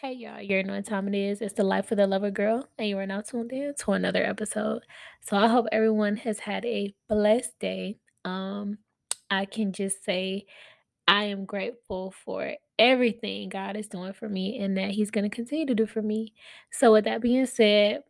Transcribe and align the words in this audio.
Hey 0.00 0.14
y'all, 0.14 0.40
you 0.40 0.62
know 0.62 0.76
what 0.76 0.86
time 0.86 1.08
it 1.08 1.14
is. 1.14 1.42
It's 1.42 1.52
the 1.52 1.62
Life 1.62 1.92
of 1.92 1.98
the 1.98 2.06
Lover 2.06 2.30
Girl, 2.30 2.66
and 2.78 2.88
you 2.88 2.96
are 2.96 3.06
now 3.06 3.20
tuned 3.20 3.52
in 3.52 3.74
to 3.80 3.92
another 3.92 4.24
episode. 4.24 4.82
So 5.20 5.36
I 5.36 5.46
hope 5.46 5.66
everyone 5.70 6.16
has 6.16 6.38
had 6.38 6.64
a 6.64 6.94
blessed 7.06 7.58
day. 7.58 7.98
Um, 8.24 8.78
I 9.30 9.44
can 9.44 9.72
just 9.74 10.02
say 10.02 10.46
I 11.06 11.24
am 11.24 11.44
grateful 11.44 12.14
for 12.24 12.54
everything 12.78 13.50
God 13.50 13.76
is 13.76 13.88
doing 13.88 14.14
for 14.14 14.26
me 14.26 14.58
and 14.58 14.74
that 14.78 14.92
He's 14.92 15.10
gonna 15.10 15.28
continue 15.28 15.66
to 15.66 15.74
do 15.74 15.84
for 15.84 16.00
me. 16.00 16.32
So 16.70 16.92
with 16.92 17.04
that 17.04 17.20
being 17.20 17.44
said, 17.44 18.02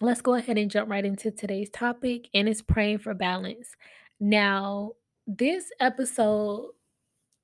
let's 0.00 0.22
go 0.22 0.32
ahead 0.32 0.56
and 0.56 0.70
jump 0.70 0.88
right 0.88 1.04
into 1.04 1.30
today's 1.30 1.68
topic, 1.68 2.30
and 2.32 2.48
it's 2.48 2.62
praying 2.62 3.00
for 3.00 3.12
balance. 3.12 3.76
Now, 4.18 4.92
this 5.26 5.64
episode 5.78 6.70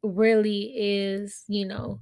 really 0.03 0.73
is, 0.75 1.45
you 1.49 1.67
know, 1.67 2.01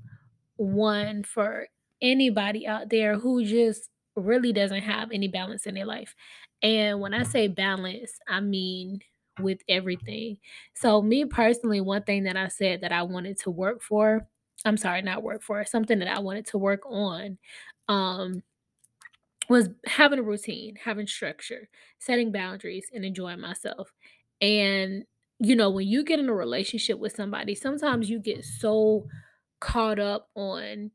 one 0.56 1.22
for 1.24 1.68
anybody 2.00 2.66
out 2.66 2.90
there 2.90 3.18
who 3.18 3.44
just 3.44 3.90
really 4.16 4.52
doesn't 4.52 4.82
have 4.82 5.10
any 5.12 5.28
balance 5.28 5.66
in 5.66 5.74
their 5.74 5.86
life. 5.86 6.14
And 6.62 7.00
when 7.00 7.14
I 7.14 7.24
say 7.24 7.48
balance, 7.48 8.12
I 8.28 8.40
mean 8.40 9.00
with 9.40 9.60
everything. 9.68 10.38
So, 10.74 11.02
me 11.02 11.24
personally, 11.24 11.80
one 11.80 12.04
thing 12.04 12.24
that 12.24 12.36
I 12.36 12.48
said 12.48 12.82
that 12.82 12.92
I 12.92 13.02
wanted 13.02 13.38
to 13.40 13.50
work 13.50 13.82
for, 13.82 14.26
I'm 14.64 14.76
sorry, 14.76 15.02
not 15.02 15.22
work 15.22 15.42
for, 15.42 15.64
something 15.64 15.98
that 15.98 16.08
I 16.08 16.20
wanted 16.20 16.46
to 16.48 16.58
work 16.58 16.82
on 16.86 17.38
um 17.88 18.42
was 19.48 19.68
having 19.86 20.18
a 20.18 20.22
routine, 20.22 20.76
having 20.82 21.06
structure, 21.06 21.68
setting 21.98 22.32
boundaries 22.32 22.88
and 22.94 23.04
enjoying 23.04 23.40
myself. 23.40 23.92
And 24.40 25.04
you 25.40 25.56
know, 25.56 25.68
when 25.68 25.86
you 25.88 26.04
get 26.04 26.20
in 26.20 26.28
a 26.28 26.34
relationship 26.34 26.98
with 26.98 27.14
somebody, 27.14 27.54
sometimes 27.56 28.08
you 28.08 28.20
get 28.20 28.44
so 28.44 29.06
caught 29.64 29.98
up 29.98 30.28
on 30.34 30.90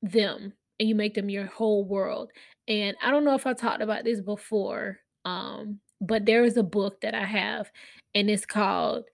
them 0.00 0.54
and 0.80 0.88
you 0.88 0.94
make 0.94 1.12
them 1.14 1.28
your 1.28 1.44
whole 1.46 1.84
world. 1.84 2.30
And 2.66 2.96
I 3.02 3.10
don't 3.10 3.24
know 3.24 3.34
if 3.34 3.46
I 3.46 3.52
talked 3.52 3.82
about 3.82 4.04
this 4.04 4.22
before, 4.22 4.98
um, 5.26 5.80
but 6.00 6.24
there 6.24 6.42
is 6.42 6.56
a 6.56 6.62
book 6.62 7.02
that 7.02 7.14
I 7.14 7.24
have 7.24 7.70
and 8.14 8.30
it's 8.30 8.46
called 8.46 9.04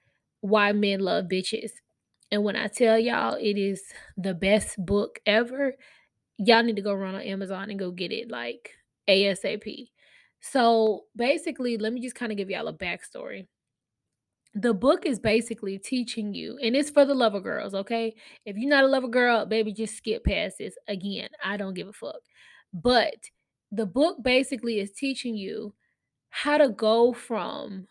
Why 0.41 0.71
Men 0.71 1.01
Love 1.01 1.25
Bitches. 1.25 1.73
And 2.31 2.45
when 2.45 2.55
I 2.55 2.69
tell 2.69 2.97
y'all 2.97 3.35
it 3.35 3.59
is 3.59 3.83
the 4.17 4.35
best 4.35 4.77
book 4.85 5.19
ever, 5.27 5.75
y'all 6.39 6.63
need 6.63 6.77
to 6.77 6.83
go 6.83 6.95
run 6.95 7.17
on 7.17 7.23
Amazon 7.23 7.71
and 7.71 7.79
go 7.81 7.91
get 7.91 8.13
it 8.13 8.31
like 8.31 8.71
ASAP. 9.11 9.89
So 10.41 11.05
basically, 11.17 11.77
let 11.77 11.93
me 11.93 12.01
just 12.01 12.15
kind 12.15 12.31
of 12.31 12.39
give 12.39 12.51
y'all 12.51 12.69
a 12.69 12.73
backstory 12.73 13.49
the 14.55 14.75
book 14.75 15.07
is 15.07 15.19
basically 15.19 15.79
teaching 15.79 16.35
you, 16.35 16.59
and 16.63 16.77
it's 16.77 16.91
for 16.91 17.05
the 17.05 17.15
lover 17.15 17.41
girls, 17.41 17.75
okay? 17.75 18.15
If 18.45 18.57
you're 18.57 18.69
not 18.69 18.85
a 18.85 18.89
lover 18.89 19.09
girl, 19.09 19.47
baby, 19.47 19.73
just 19.73 19.97
skip 19.97 20.25
past 20.25 20.59
this. 20.59 20.77
Again, 20.89 21.29
I 21.43 21.57
don't 21.57 21.75
give 21.75 21.89
a 21.89 21.93
fuck. 21.93 22.21
But 22.73 23.31
the 23.71 23.87
book 23.87 24.19
basically 24.23 24.79
is 24.79 24.93
teaching 24.93 25.35
you 25.35 25.75
how 26.31 26.59
to 26.59 26.69
go 26.69 27.13
from 27.13 27.89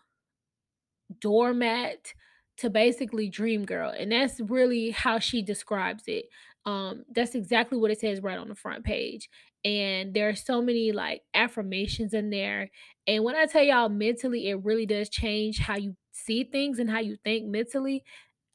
doormat 1.20 2.14
to 2.58 2.70
basically 2.70 3.28
dream 3.28 3.64
girl 3.64 3.90
and 3.90 4.12
that's 4.12 4.40
really 4.40 4.90
how 4.90 5.18
she 5.18 5.42
describes 5.42 6.04
it 6.06 6.26
um 6.66 7.04
that's 7.14 7.34
exactly 7.34 7.78
what 7.78 7.90
it 7.90 7.98
says 8.00 8.20
right 8.22 8.38
on 8.38 8.48
the 8.48 8.54
front 8.54 8.84
page 8.84 9.28
and 9.64 10.14
there 10.14 10.28
are 10.28 10.34
so 10.34 10.60
many 10.60 10.92
like 10.92 11.22
affirmations 11.34 12.14
in 12.14 12.30
there 12.30 12.70
and 13.06 13.24
when 13.24 13.34
i 13.34 13.46
tell 13.46 13.62
y'all 13.62 13.88
mentally 13.88 14.48
it 14.48 14.62
really 14.64 14.86
does 14.86 15.08
change 15.08 15.58
how 15.58 15.76
you 15.76 15.96
see 16.12 16.44
things 16.44 16.78
and 16.78 16.90
how 16.90 17.00
you 17.00 17.16
think 17.24 17.46
mentally 17.46 18.04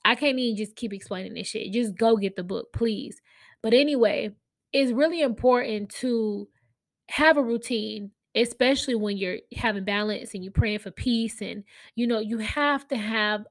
i 0.06 0.16
can't 0.16 0.40
even 0.40 0.58
just 0.58 0.76
keep 0.76 0.94
explaining 0.94 1.34
this 1.34 1.48
shit 1.48 1.72
just 1.74 1.96
go 1.96 2.18
get 2.18 2.36
the 2.36 2.44
book 2.44 2.72
please 2.74 3.22
but 3.64 3.74
anyway 3.74 4.30
it's 4.74 4.92
really 4.92 5.22
important 5.22 5.90
to 5.90 6.48
have 7.10 7.38
a 7.38 7.44
routine, 7.44 8.12
especially 8.36 8.96
when 8.96 9.18
you're 9.18 9.40
having 9.56 9.84
balance 9.86 10.34
and 10.34 10.44
you're 10.44 10.54
praying 10.54 10.80
for 10.80 10.92
peace. 10.92 11.42
And, 11.42 11.64
you 11.96 12.08
know, 12.08 12.20
you 12.20 12.40
have 12.40 12.88
to 12.90 12.98
have 12.98 13.46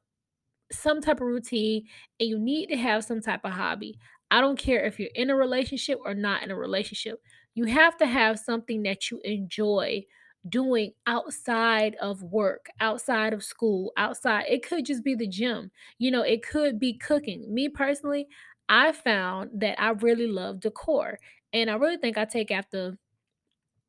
some 0.73 1.01
type 1.01 1.21
of 1.21 1.27
routine 1.27 1.87
and 2.21 2.29
you 2.29 2.39
need 2.39 2.69
to 2.69 2.77
have 2.77 3.05
some 3.05 3.21
type 3.21 3.41
of 3.45 3.53
hobby. 3.53 3.99
I 4.31 4.41
don't 4.41 4.59
care 4.59 4.85
if 4.85 4.99
you're 4.99 5.11
in 5.15 5.31
a 5.31 5.37
relationship 5.37 6.01
or 6.05 6.15
not 6.15 6.43
in 6.43 6.51
a 6.51 6.57
relationship. 6.57 7.23
You 7.55 7.67
have 7.67 7.97
to 7.99 8.07
have 8.07 8.39
something 8.39 8.83
that 8.83 9.11
you 9.11 9.21
enjoy 9.25 10.05
doing 10.49 10.93
outside 11.07 11.97
of 11.97 12.23
work, 12.23 12.69
outside 12.81 13.33
of 13.33 13.43
school, 13.45 13.93
outside. 13.97 14.45
It 14.49 14.67
could 14.67 14.85
just 14.87 15.03
be 15.05 15.15
the 15.15 15.27
gym. 15.27 15.71
You 15.99 16.11
know, 16.11 16.23
it 16.23 16.47
could 16.47 16.79
be 16.79 16.95
cooking. 16.95 17.53
Me 17.53 17.69
personally, 17.69 18.29
I 18.69 18.93
found 18.93 19.51
that 19.61 19.81
I 19.81 19.91
really 19.91 20.27
love 20.27 20.61
decor. 20.61 21.19
And 21.53 21.71
I 21.71 21.77
really 21.77 21.97
think 21.97 22.19
I 22.19 22.25
take 22.25 22.51
after 22.51 22.99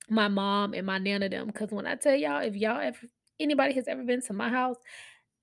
my 0.09 0.27
mom 0.27 0.73
and 0.73 0.85
my 0.85 0.97
nana 0.97 1.29
them, 1.29 1.47
because 1.47 1.71
when 1.71 1.85
I 1.85 1.95
tell 1.95 2.15
y'all, 2.15 2.41
if 2.41 2.55
y'all 2.55 2.79
ever 2.79 2.99
anybody 3.39 3.73
has 3.73 3.87
ever 3.87 4.03
been 4.03 4.21
to 4.21 4.33
my 4.33 4.49
house, 4.49 4.77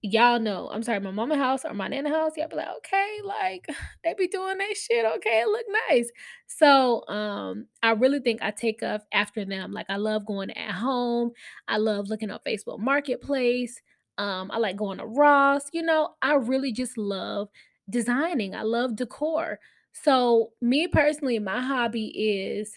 y'all 0.04 0.38
know. 0.38 0.68
I'm 0.70 0.82
sorry, 0.82 1.00
my 1.00 1.10
mama 1.10 1.36
house 1.36 1.64
or 1.64 1.72
my 1.72 1.88
nana 1.88 2.10
house, 2.10 2.32
y'all 2.36 2.48
be 2.48 2.56
like, 2.56 2.68
okay, 2.76 3.20
like 3.24 3.66
they 4.04 4.14
be 4.14 4.28
doing 4.28 4.58
that 4.58 4.76
shit. 4.76 5.04
Okay, 5.04 5.40
it 5.40 5.48
look 5.48 5.64
nice. 5.88 6.10
So 6.46 7.06
um, 7.08 7.66
I 7.82 7.92
really 7.92 8.20
think 8.20 8.42
I 8.42 8.50
take 8.50 8.82
up 8.82 9.06
after 9.12 9.46
them. 9.46 9.72
Like 9.72 9.86
I 9.88 9.96
love 9.96 10.26
going 10.26 10.50
at 10.50 10.72
home. 10.72 11.30
I 11.68 11.78
love 11.78 12.08
looking 12.08 12.30
up 12.30 12.44
Facebook 12.44 12.78
Marketplace. 12.80 13.80
Um, 14.18 14.50
I 14.50 14.58
like 14.58 14.76
going 14.76 14.98
to 14.98 15.06
Ross. 15.06 15.64
You 15.72 15.82
know, 15.82 16.10
I 16.20 16.34
really 16.34 16.72
just 16.72 16.98
love 16.98 17.48
designing. 17.88 18.54
I 18.54 18.62
love 18.62 18.96
decor. 18.96 19.58
So 19.92 20.50
me 20.60 20.86
personally, 20.86 21.38
my 21.38 21.62
hobby 21.62 22.08
is 22.08 22.74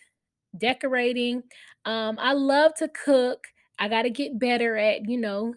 decorating. 0.57 1.43
Um, 1.83 2.17
I 2.19 2.33
love 2.33 2.73
to 2.75 2.87
cook. 2.87 3.47
I 3.79 3.89
got 3.89 4.03
to 4.03 4.09
get 4.09 4.39
better 4.39 4.77
at, 4.77 5.09
you 5.09 5.17
know, 5.19 5.53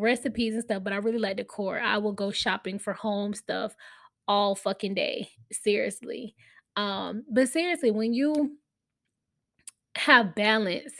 recipes 0.00 0.54
and 0.54 0.62
stuff, 0.62 0.82
but 0.82 0.92
I 0.92 0.96
really 0.96 1.18
like 1.18 1.36
decor. 1.36 1.80
I 1.80 1.98
will 1.98 2.12
go 2.12 2.30
shopping 2.30 2.78
for 2.78 2.92
home 2.92 3.34
stuff 3.34 3.74
all 4.28 4.54
fucking 4.54 4.94
day. 4.94 5.30
Seriously. 5.52 6.34
Um, 6.76 7.24
but 7.30 7.48
seriously, 7.48 7.90
when 7.90 8.12
you 8.12 8.58
have 9.96 10.34
balance, 10.34 10.92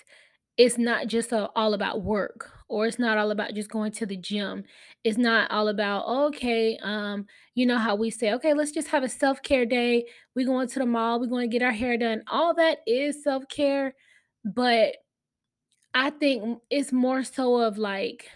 it's 0.56 0.79
not 0.79 1.06
just 1.06 1.33
a, 1.33 1.51
all 1.55 1.75
about 1.75 2.03
work 2.03 2.51
or 2.69 2.87
it's 2.87 2.99
not 2.99 3.19
all 3.19 3.31
about 3.31 3.55
just 3.55 3.71
going 3.71 3.93
to 3.93 4.06
the 4.06 4.17
gym. 4.17 4.65
It's 5.05 5.19
not 5.19 5.51
all 5.51 5.69
about, 5.69 6.06
okay, 6.29 6.79
um, 6.83 7.27
you 7.55 7.67
know 7.67 7.79
how 7.79 7.95
we 7.95 8.11
say, 8.11 8.33
okay, 8.33 8.55
let's 8.55 8.73
just 8.73 8.89
have 8.89 9.05
a 9.05 9.09
self-care 9.09 9.67
day. 9.67 10.06
We're 10.35 10.47
going 10.47 10.69
to 10.69 10.79
the 10.79 10.87
mall, 10.87 11.21
we're 11.21 11.27
going 11.27 11.49
to 11.49 11.53
get 11.53 11.65
our 11.65 11.73
hair 11.73 11.97
done. 11.99 12.23
All 12.29 12.55
that 12.55 12.79
is 12.87 13.23
self-care, 13.23 13.95
but 14.45 14.97
I 15.95 16.11
think 16.11 16.61
it's 16.71 16.93
more 16.93 17.23
so 17.23 17.56
of 17.56 17.79
like 17.79 18.29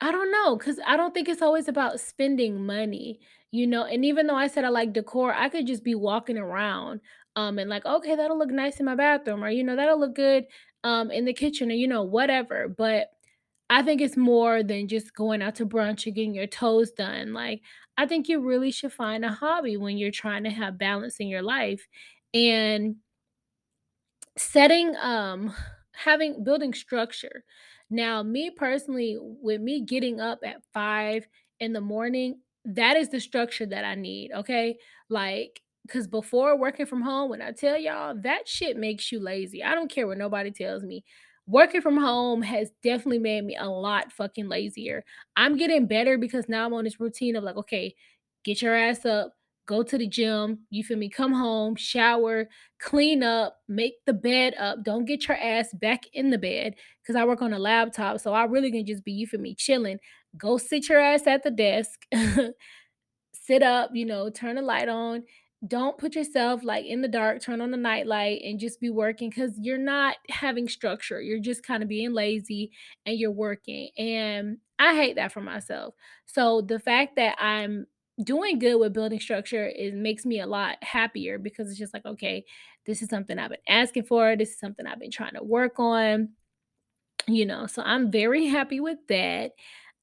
I 0.00 0.12
don't 0.12 0.30
know, 0.32 0.56
cause 0.56 0.78
I 0.86 0.96
don't 0.96 1.12
think 1.12 1.28
it's 1.28 1.42
always 1.42 1.68
about 1.68 2.00
spending 2.00 2.64
money, 2.64 3.20
you 3.50 3.66
know? 3.66 3.84
And 3.84 4.04
even 4.04 4.26
though 4.26 4.34
I 4.36 4.46
said 4.46 4.64
I 4.64 4.68
like 4.70 4.92
decor, 4.94 5.34
I 5.34 5.48
could 5.50 5.66
just 5.66 5.84
be 5.84 5.94
walking 5.94 6.38
around, 6.38 7.00
um, 7.36 7.58
and 7.58 7.68
like, 7.68 7.84
"Okay, 7.84 8.14
that'll 8.16 8.38
look 8.38 8.50
nice 8.50 8.80
in 8.80 8.86
my 8.86 8.94
bathroom," 8.94 9.44
or, 9.44 9.50
you 9.50 9.62
know, 9.62 9.76
"That'll 9.76 10.00
look 10.00 10.14
good, 10.14 10.46
um, 10.84 11.10
in 11.10 11.26
the 11.26 11.34
kitchen," 11.34 11.70
or, 11.70 11.74
you 11.74 11.86
know, 11.86 12.02
whatever, 12.02 12.66
but 12.68 13.08
I 13.70 13.82
think 13.82 14.00
it's 14.02 14.16
more 14.16 14.62
than 14.62 14.88
just 14.88 15.14
going 15.14 15.42
out 15.42 15.56
to 15.56 15.66
brunch 15.66 16.06
or 16.06 16.10
getting 16.12 16.34
your 16.34 16.46
toes 16.48 16.92
done, 16.92 17.32
like, 17.34 17.62
I 17.98 18.06
think 18.06 18.28
you 18.28 18.40
really 18.40 18.70
should 18.72 18.92
find 18.94 19.24
a 19.24 19.30
hobby 19.32 19.76
when 19.78 19.98
you're 19.98 20.10
trying 20.12 20.44
to 20.44 20.50
have 20.50 20.78
balance 20.78 21.20
in 21.20 21.28
your 21.28 21.42
life, 21.42 21.88
and 22.34 22.96
setting 24.36 24.94
um 24.96 25.52
having 25.92 26.42
building 26.44 26.72
structure 26.72 27.44
now 27.90 28.22
me 28.22 28.50
personally 28.50 29.18
with 29.20 29.60
me 29.60 29.80
getting 29.80 30.20
up 30.20 30.40
at 30.44 30.62
five 30.72 31.26
in 31.58 31.72
the 31.72 31.80
morning 31.80 32.38
that 32.64 32.96
is 32.96 33.08
the 33.08 33.20
structure 33.20 33.66
that 33.66 33.84
i 33.84 33.94
need 33.94 34.32
okay? 34.32 34.76
Like 35.08 35.60
because 35.86 36.06
before 36.06 36.56
working 36.58 36.86
from 36.86 37.02
home 37.02 37.30
when 37.30 37.42
i 37.42 37.50
tell 37.52 37.78
y'all 37.78 38.14
that 38.22 38.46
shit 38.46 38.76
makes 38.76 39.10
you 39.10 39.20
lazy. 39.20 39.64
I 39.64 39.74
don't 39.74 39.90
care 39.90 40.06
what 40.06 40.18
nobody 40.18 40.50
tells 40.50 40.84
me. 40.84 41.04
Working 41.46 41.80
from 41.80 41.96
home 41.96 42.42
has 42.42 42.70
definitely 42.82 43.18
made 43.18 43.44
me 43.44 43.56
a 43.56 43.68
lot 43.68 44.12
fucking 44.12 44.48
lazier. 44.48 45.04
I'm 45.36 45.56
getting 45.56 45.86
better 45.86 46.16
because 46.18 46.48
now 46.48 46.66
i'm 46.66 46.74
on 46.74 46.84
this 46.84 47.00
routine 47.00 47.36
of 47.36 47.44
like 47.44 47.56
okay 47.56 47.94
get 48.44 48.62
your 48.62 48.74
ass 48.74 49.04
up 49.04 49.32
go 49.70 49.84
to 49.84 49.96
the 49.96 50.06
gym, 50.08 50.58
you 50.70 50.82
feel 50.82 50.98
me? 50.98 51.08
Come 51.08 51.32
home, 51.32 51.76
shower, 51.76 52.48
clean 52.80 53.22
up, 53.22 53.58
make 53.68 53.94
the 54.04 54.12
bed 54.12 54.52
up. 54.58 54.82
Don't 54.82 55.04
get 55.04 55.28
your 55.28 55.36
ass 55.36 55.68
back 55.74 56.02
in 56.12 56.30
the 56.30 56.38
bed 56.38 56.74
because 57.00 57.14
I 57.14 57.24
work 57.24 57.40
on 57.40 57.52
a 57.52 57.58
laptop. 57.58 58.18
So 58.18 58.32
I 58.32 58.44
really 58.46 58.72
can 58.72 58.84
just 58.84 59.04
be, 59.04 59.12
you 59.12 59.28
feel 59.28 59.40
me, 59.40 59.54
chilling. 59.54 60.00
Go 60.36 60.58
sit 60.58 60.88
your 60.88 60.98
ass 60.98 61.24
at 61.28 61.44
the 61.44 61.52
desk, 61.52 62.00
sit 63.32 63.62
up, 63.62 63.90
you 63.94 64.04
know, 64.04 64.28
turn 64.28 64.56
the 64.56 64.62
light 64.62 64.88
on. 64.88 65.22
Don't 65.68 65.98
put 65.98 66.16
yourself 66.16 66.64
like 66.64 66.86
in 66.86 67.00
the 67.00 67.06
dark, 67.06 67.40
turn 67.40 67.60
on 67.60 67.70
the 67.70 67.76
night 67.76 68.08
light 68.08 68.40
and 68.42 68.58
just 68.58 68.80
be 68.80 68.90
working 68.90 69.30
because 69.30 69.52
you're 69.56 69.78
not 69.78 70.16
having 70.30 70.68
structure. 70.68 71.20
You're 71.20 71.38
just 71.38 71.62
kind 71.62 71.84
of 71.84 71.88
being 71.88 72.12
lazy 72.12 72.72
and 73.06 73.16
you're 73.16 73.30
working. 73.30 73.90
And 73.96 74.58
I 74.80 74.96
hate 74.96 75.14
that 75.14 75.30
for 75.30 75.42
myself. 75.42 75.94
So 76.26 76.62
the 76.62 76.80
fact 76.80 77.16
that 77.16 77.36
I'm 77.38 77.86
doing 78.22 78.58
good 78.58 78.76
with 78.76 78.92
building 78.92 79.20
structure 79.20 79.68
it 79.68 79.94
makes 79.94 80.26
me 80.26 80.40
a 80.40 80.46
lot 80.46 80.76
happier 80.82 81.38
because 81.38 81.70
it's 81.70 81.78
just 81.78 81.94
like 81.94 82.04
okay 82.04 82.44
this 82.86 83.02
is 83.02 83.08
something 83.08 83.38
i've 83.38 83.50
been 83.50 83.58
asking 83.68 84.02
for 84.02 84.36
this 84.36 84.50
is 84.50 84.58
something 84.58 84.86
i've 84.86 85.00
been 85.00 85.10
trying 85.10 85.34
to 85.34 85.42
work 85.42 85.78
on 85.78 86.28
you 87.26 87.46
know 87.46 87.66
so 87.66 87.82
i'm 87.82 88.10
very 88.10 88.46
happy 88.48 88.80
with 88.80 88.98
that. 89.08 89.52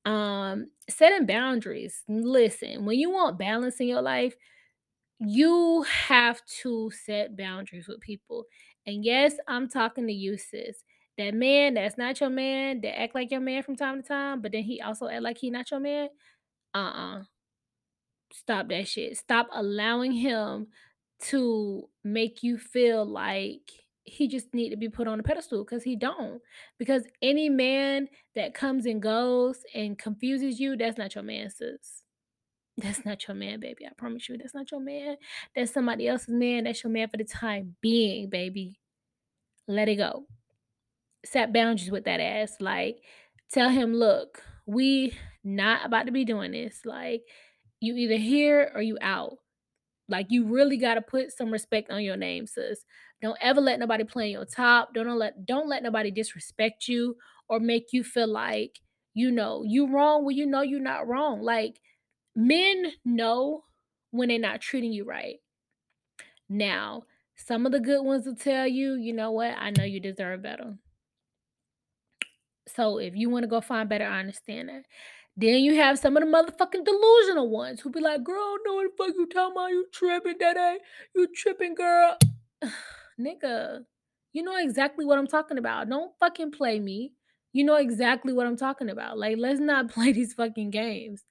Um 0.06 0.68
setting 0.89 1.25
boundaries 1.25 2.04
listen 2.07 2.86
when 2.86 2.98
you 2.98 3.12
want 3.12 3.38
balance 3.38 3.80
in 3.80 3.88
your 3.88 4.01
life 4.01 4.36
you 5.19 5.83
have 5.83 6.42
to 6.62 6.92
set 6.92 7.36
boundaries 7.36 7.88
with 7.88 8.00
people 8.00 8.45
and 8.86 9.03
yes 9.03 9.33
i'm 9.48 9.68
talking 9.68 10.07
to 10.07 10.13
you 10.13 10.38
sis 10.38 10.83
that 11.18 11.33
man 11.33 11.74
that's 11.74 11.98
not 11.98 12.19
your 12.21 12.30
man 12.30 12.80
that 12.81 13.00
act 13.00 13.15
like 13.15 13.31
your 13.31 13.39
man 13.39 13.63
from 13.63 13.75
time 13.75 14.01
to 14.01 14.07
time 14.07 14.42
but 14.42 14.51
then 14.51 14.63
he 14.63 14.80
also 14.80 15.07
act 15.07 15.24
like 15.24 15.38
he 15.38 15.50
not 15.50 15.69
your 15.71 15.80
man 15.80 16.07
uh-uh 16.74 17.24
Stop 18.31 18.69
that 18.69 18.88
shit. 18.88 19.18
Stop 19.18 19.47
allowing 19.53 20.12
him 20.12 20.68
to 21.19 21.89
make 22.03 22.44
you 22.44 22.57
feel 22.57 23.06
like 23.06 23.71
he 24.03 24.27
just 24.27 24.53
need 24.53 24.69
to 24.69 24.77
be 24.77 24.88
put 24.88 25.07
on 25.07 25.19
a 25.19 25.24
pedestal 25.24 25.63
because 25.63 25.83
he 25.83 25.95
don't. 25.95 26.41
Because 26.77 27.03
any 27.21 27.50
man 27.50 28.07
that 28.35 28.53
comes 28.53 28.85
and 28.85 29.01
goes 29.01 29.59
and 29.74 29.97
confuses 29.97 30.59
you, 30.59 30.77
that's 30.77 30.97
not 30.97 31.15
your 31.15 31.24
man, 31.24 31.50
sis. 31.50 32.03
That's 32.77 33.03
not 33.03 33.27
your 33.27 33.35
man, 33.35 33.59
baby. 33.59 33.85
I 33.85 33.89
promise 33.97 34.29
you, 34.29 34.38
that's 34.38 34.53
not 34.53 34.71
your 34.71 34.79
man. 34.79 35.18
That's 35.56 35.74
somebody 35.74 36.07
else's 36.07 36.29
man. 36.29 36.65
That's 36.65 36.83
your 36.83 36.94
man 36.94 37.09
for 37.09 37.18
the 37.18 37.24
time 37.24 37.75
being, 37.81 38.29
baby. 38.29 38.79
Let 39.68 39.89
it 39.89 39.95
go. 39.95 40.25
Set 41.25 41.51
boundaries 41.51 41.91
with 41.91 42.06
that 42.06 42.19
ass. 42.19 42.57
Like, 42.59 43.00
tell 43.51 43.69
him, 43.69 43.94
look, 43.94 44.44
we 44.68 45.18
not 45.44 45.85
about 45.85 46.06
to 46.06 46.12
be 46.12 46.24
doing 46.24 46.51
this. 46.51 46.85
Like, 46.85 47.24
you 47.79 47.95
either 47.95 48.18
here 48.18 48.71
or 48.74 48.81
you 48.81 48.97
out. 49.01 49.38
Like 50.09 50.27
you 50.29 50.45
really 50.45 50.77
got 50.77 50.95
to 50.95 51.01
put 51.01 51.31
some 51.31 51.51
respect 51.51 51.91
on 51.91 52.03
your 52.03 52.18
name, 52.18 52.47
sis. 52.47 52.85
Don't 53.21 53.38
ever 53.41 53.59
let 53.59 53.79
nobody 53.79 54.03
play 54.03 54.25
on 54.25 54.31
your 54.31 54.45
top. 54.45 54.94
Don't 54.94 55.07
let 55.18 55.45
don't 55.45 55.68
let 55.68 55.83
nobody 55.83 56.12
disrespect 56.12 56.88
you 56.88 57.18
or 57.50 57.59
make 57.59 57.88
you 57.91 58.03
feel 58.03 58.27
like 58.27 58.79
you 59.13 59.31
know 59.31 59.63
you 59.63 59.88
wrong 59.88 60.24
when 60.24 60.35
you 60.38 60.45
know 60.45 60.62
you're 60.62 60.79
not 60.79 61.07
wrong. 61.07 61.41
Like 61.41 61.81
men 62.35 62.94
know 63.03 63.63
when 64.12 64.29
they're 64.29 64.39
not 64.39 64.62
treating 64.62 64.94
you 64.94 65.03
right. 65.03 65.38
Now, 66.50 67.03
some 67.35 67.65
of 67.65 67.71
the 67.71 67.79
good 67.79 68.03
ones 68.03 68.25
will 68.25 68.35
tell 68.35 68.65
you, 68.68 68.94
you 68.95 69.13
know 69.13 69.31
what? 69.31 69.56
I 69.57 69.71
know 69.71 69.83
you 69.83 70.00
deserve 70.00 70.41
better. 70.41 70.77
So 72.68 72.97
if 73.00 73.15
you 73.15 73.29
want 73.29 73.44
to 73.44 73.47
go 73.47 73.62
find 73.62 73.89
better, 73.89 74.06
I 74.06 74.19
understand 74.19 74.69
that. 74.69 74.83
Then 75.38 75.60
you 75.60 75.75
have 75.75 76.00
some 76.00 76.18
of 76.18 76.24
the 76.24 76.30
motherfucking 76.30 76.84
delusional 76.84 77.50
ones 77.50 77.80
who 77.80 77.92
be 77.92 78.00
like, 78.01 78.24
girl, 78.24 78.57
what 78.66 78.84
the 78.84 78.89
fuck 78.98 79.13
you 79.16 79.28
talking 79.28 79.51
about? 79.51 79.69
You 79.69 79.86
tripping, 79.94 80.36
that 80.39 80.57
ain't 80.57 80.81
you 81.16 81.28
tripping, 81.36 81.75
girl. 81.75 82.18
Nigga, 83.19 83.84
you 84.34 84.42
know 84.42 84.57
exactly 84.57 85.06
what 85.06 85.19
I'm 85.19 85.28
talking 85.28 85.60
about. 85.60 85.89
Don't 85.89 86.12
fucking 86.19 86.51
play 86.51 86.80
me. 86.80 87.13
You 87.54 87.63
know 87.66 87.75
exactly 87.75 88.34
what 88.34 88.48
I'm 88.48 88.57
talking 88.57 88.89
about. 88.89 89.19
Like, 89.19 89.38
let's 89.38 89.60
not 89.60 89.89
play 89.94 90.12
these 90.12 90.34
fucking 90.34 90.72
games 90.72 91.24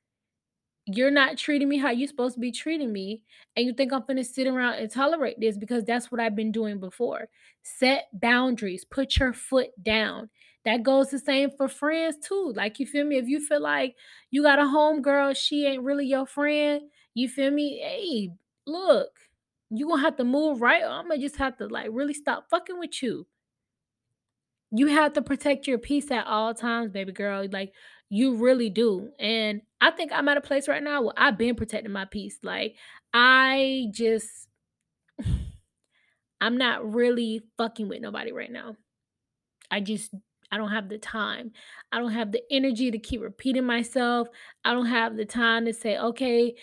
you're 0.86 1.10
not 1.10 1.36
treating 1.36 1.68
me 1.68 1.78
how 1.78 1.90
you're 1.90 2.06
supposed 2.06 2.34
to 2.34 2.40
be 2.40 2.52
treating 2.52 2.92
me 2.92 3.22
and 3.56 3.66
you 3.66 3.72
think 3.72 3.92
i'm 3.92 4.04
gonna 4.06 4.22
sit 4.22 4.46
around 4.46 4.74
and 4.74 4.90
tolerate 4.90 5.38
this 5.40 5.58
because 5.58 5.84
that's 5.84 6.10
what 6.10 6.20
i've 6.20 6.36
been 6.36 6.52
doing 6.52 6.78
before 6.78 7.28
set 7.62 8.06
boundaries 8.12 8.84
put 8.84 9.16
your 9.16 9.32
foot 9.32 9.70
down 9.82 10.30
that 10.66 10.82
goes 10.82 11.10
the 11.10 11.18
same 11.18 11.50
for 11.50 11.68
friends 11.68 12.16
too 12.22 12.52
like 12.56 12.78
you 12.80 12.86
feel 12.86 13.06
me 13.06 13.16
if 13.16 13.28
you 13.28 13.40
feel 13.40 13.62
like 13.62 13.96
you 14.30 14.42
got 14.42 14.58
a 14.58 14.66
home 14.66 15.02
girl 15.02 15.32
she 15.32 15.66
ain't 15.66 15.82
really 15.84 16.06
your 16.06 16.26
friend 16.26 16.82
you 17.14 17.28
feel 17.28 17.50
me 17.50 17.78
hey 17.80 18.30
look 18.66 19.18
you 19.70 19.88
gonna 19.88 20.02
have 20.02 20.16
to 20.16 20.24
move 20.24 20.60
right 20.60 20.82
or 20.82 20.88
i'm 20.90 21.08
gonna 21.08 21.18
just 21.20 21.36
have 21.36 21.56
to 21.56 21.66
like 21.68 21.88
really 21.92 22.14
stop 22.14 22.50
fucking 22.50 22.78
with 22.78 23.02
you 23.02 23.26
you 24.72 24.88
have 24.88 25.12
to 25.14 25.22
protect 25.22 25.66
your 25.66 25.78
peace 25.78 26.10
at 26.10 26.26
all 26.26 26.54
times, 26.54 26.90
baby 26.90 27.12
girl. 27.12 27.46
Like 27.50 27.72
you 28.08 28.36
really 28.36 28.70
do. 28.70 29.10
And 29.18 29.62
I 29.80 29.90
think 29.90 30.12
I'm 30.12 30.28
at 30.28 30.36
a 30.36 30.42
place 30.42 30.68
right 30.68 30.82
now 30.82 31.02
where 31.02 31.14
I've 31.16 31.38
been 31.38 31.54
protecting 31.54 31.92
my 31.92 32.04
peace. 32.04 32.38
Like 32.42 32.76
I 33.12 33.86
just 33.92 34.28
I'm 36.40 36.58
not 36.58 36.92
really 36.92 37.42
fucking 37.56 37.88
with 37.88 38.02
nobody 38.02 38.32
right 38.32 38.52
now. 38.52 38.76
I 39.70 39.80
just 39.80 40.14
I 40.50 40.56
don't 40.58 40.70
have 40.70 40.88
the 40.88 40.98
time. 40.98 41.52
I 41.92 41.98
don't 41.98 42.12
have 42.12 42.32
the 42.32 42.42
energy 42.50 42.90
to 42.90 42.98
keep 42.98 43.20
repeating 43.20 43.64
myself. 43.64 44.28
I 44.64 44.72
don't 44.72 44.86
have 44.86 45.16
the 45.16 45.24
time 45.26 45.64
to 45.66 45.72
say, 45.72 45.98
"Okay, 45.98 46.54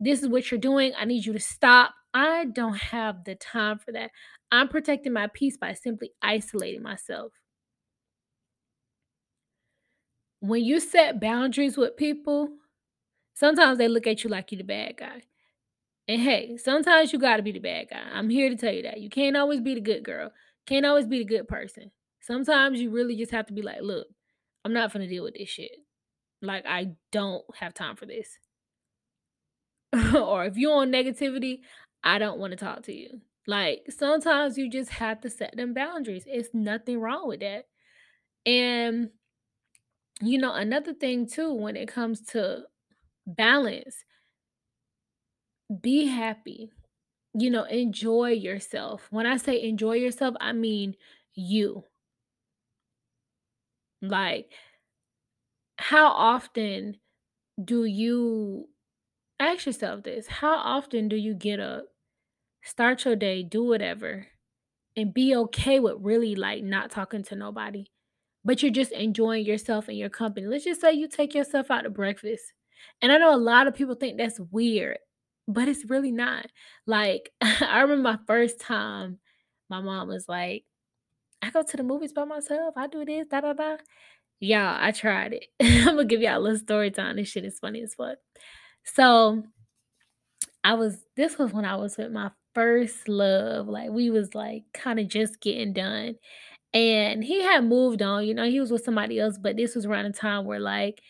this 0.00 0.22
is 0.22 0.28
what 0.28 0.50
you're 0.50 0.60
doing. 0.60 0.92
I 0.96 1.04
need 1.04 1.24
you 1.26 1.32
to 1.32 1.40
stop." 1.40 1.94
I 2.14 2.46
don't 2.46 2.76
have 2.76 3.24
the 3.24 3.34
time 3.36 3.78
for 3.78 3.92
that. 3.92 4.10
I'm 4.50 4.68
protecting 4.68 5.12
my 5.12 5.28
peace 5.28 5.56
by 5.58 5.74
simply 5.74 6.12
isolating 6.22 6.82
myself. 6.82 7.32
when 10.40 10.64
you 10.64 10.80
set 10.80 11.20
boundaries 11.20 11.76
with 11.76 11.96
people, 11.96 12.50
sometimes 13.34 13.78
they 13.78 13.88
look 13.88 14.06
at 14.06 14.24
you 14.24 14.30
like 14.30 14.52
you're 14.52 14.58
the 14.58 14.64
bad 14.64 14.96
guy. 14.96 15.22
And 16.08 16.22
hey, 16.22 16.56
sometimes 16.58 17.12
you 17.12 17.18
gotta 17.18 17.42
be 17.42 17.52
the 17.52 17.58
bad 17.60 17.90
guy. 17.90 18.02
I'm 18.12 18.30
here 18.30 18.48
to 18.50 18.56
tell 18.56 18.72
you 18.74 18.82
that. 18.82 19.00
You 19.00 19.10
can't 19.10 19.36
always 19.36 19.60
be 19.60 19.74
the 19.74 19.80
good 19.80 20.04
girl. 20.04 20.32
Can't 20.66 20.86
always 20.86 21.06
be 21.06 21.18
the 21.18 21.24
good 21.24 21.48
person. 21.48 21.90
Sometimes 22.28 22.78
you 22.78 22.90
really 22.90 23.16
just 23.16 23.32
have 23.32 23.46
to 23.46 23.54
be 23.54 23.62
like, 23.62 23.80
look, 23.80 24.06
I'm 24.62 24.74
not 24.74 24.92
gonna 24.92 25.08
deal 25.08 25.24
with 25.24 25.32
this 25.32 25.48
shit. 25.48 25.72
Like 26.42 26.66
I 26.66 26.92
don't 27.10 27.42
have 27.56 27.72
time 27.72 27.96
for 27.96 28.04
this. 28.04 28.38
or 30.14 30.44
if 30.44 30.58
you're 30.58 30.74
on 30.76 30.92
negativity, 30.92 31.60
I 32.04 32.18
don't 32.18 32.38
want 32.38 32.50
to 32.50 32.58
talk 32.58 32.82
to 32.82 32.94
you. 32.94 33.22
Like 33.46 33.86
sometimes 33.88 34.58
you 34.58 34.68
just 34.68 34.90
have 34.90 35.22
to 35.22 35.30
set 35.30 35.56
them 35.56 35.72
boundaries. 35.72 36.24
It's 36.26 36.50
nothing 36.52 37.00
wrong 37.00 37.28
with 37.28 37.40
that. 37.40 37.64
And 38.44 39.08
you 40.20 40.36
know, 40.36 40.52
another 40.52 40.92
thing 40.92 41.26
too, 41.26 41.54
when 41.54 41.76
it 41.76 41.88
comes 41.88 42.20
to 42.32 42.64
balance, 43.26 44.04
be 45.80 46.08
happy. 46.08 46.72
You 47.32 47.48
know, 47.48 47.64
enjoy 47.64 48.32
yourself. 48.32 49.06
When 49.10 49.24
I 49.24 49.38
say 49.38 49.62
enjoy 49.62 49.94
yourself, 49.94 50.34
I 50.42 50.52
mean 50.52 50.94
you. 51.32 51.84
Like, 54.02 54.52
how 55.78 56.08
often 56.08 56.96
do 57.62 57.84
you 57.84 58.68
ask 59.40 59.66
yourself 59.66 60.04
this? 60.04 60.26
How 60.28 60.56
often 60.56 61.08
do 61.08 61.16
you 61.16 61.34
get 61.34 61.60
up, 61.60 61.86
start 62.64 63.04
your 63.04 63.16
day, 63.16 63.42
do 63.42 63.64
whatever, 63.64 64.28
and 64.96 65.14
be 65.14 65.34
okay 65.36 65.80
with 65.80 65.96
really 66.00 66.36
like 66.36 66.64
not 66.64 66.90
talking 66.90 67.24
to 67.24 67.36
nobody? 67.36 67.86
but 68.44 68.62
you're 68.62 68.72
just 68.72 68.92
enjoying 68.92 69.44
yourself 69.44 69.88
and 69.88 69.98
your 69.98 70.08
company. 70.10 70.46
Let's 70.46 70.64
just 70.64 70.80
say 70.80 70.92
you 70.92 71.08
take 71.08 71.34
yourself 71.34 71.70
out 71.70 71.82
to 71.82 71.90
breakfast. 71.90 72.42
And 73.02 73.12
I 73.12 73.18
know 73.18 73.34
a 73.34 73.36
lot 73.36 73.66
of 73.66 73.74
people 73.74 73.96
think 73.96 74.18
that's 74.18 74.40
weird, 74.52 74.98
but 75.48 75.68
it's 75.68 75.84
really 75.90 76.12
not. 76.12 76.46
Like, 76.86 77.32
I 77.42 77.80
remember 77.80 78.02
my 78.02 78.18
first 78.26 78.60
time, 78.60 79.18
my 79.70 79.80
mom 79.80 80.08
was 80.08 80.28
like, 80.28 80.64
I 81.42 81.50
go 81.50 81.62
to 81.62 81.76
the 81.76 81.82
movies 81.82 82.12
by 82.12 82.24
myself. 82.24 82.74
I 82.76 82.86
do 82.86 83.04
this, 83.04 83.26
da 83.28 83.40
da 83.40 83.52
da. 83.52 83.76
Y'all, 84.40 84.76
I 84.78 84.92
tried 84.92 85.32
it. 85.34 85.46
I'm 85.60 85.96
gonna 85.96 86.04
give 86.04 86.20
y'all 86.20 86.38
a 86.38 86.40
little 86.40 86.58
story 86.58 86.90
time. 86.90 87.16
This 87.16 87.28
shit 87.28 87.44
is 87.44 87.58
funny 87.58 87.82
as 87.82 87.94
fuck. 87.94 88.18
So 88.84 89.44
I 90.64 90.74
was 90.74 90.98
this 91.16 91.38
was 91.38 91.52
when 91.52 91.64
I 91.64 91.76
was 91.76 91.96
with 91.96 92.12
my 92.12 92.30
first 92.54 93.08
love. 93.08 93.68
Like 93.68 93.90
we 93.90 94.10
was 94.10 94.34
like 94.34 94.64
kind 94.74 94.98
of 95.00 95.08
just 95.08 95.40
getting 95.40 95.72
done. 95.72 96.16
And 96.74 97.24
he 97.24 97.42
had 97.42 97.64
moved 97.64 98.02
on, 98.02 98.26
you 98.26 98.34
know, 98.34 98.44
he 98.44 98.60
was 98.60 98.70
with 98.70 98.84
somebody 98.84 99.18
else, 99.18 99.38
but 99.38 99.56
this 99.56 99.74
was 99.74 99.86
around 99.86 100.06
a 100.06 100.12
time 100.12 100.44
where 100.44 100.60
like 100.60 101.00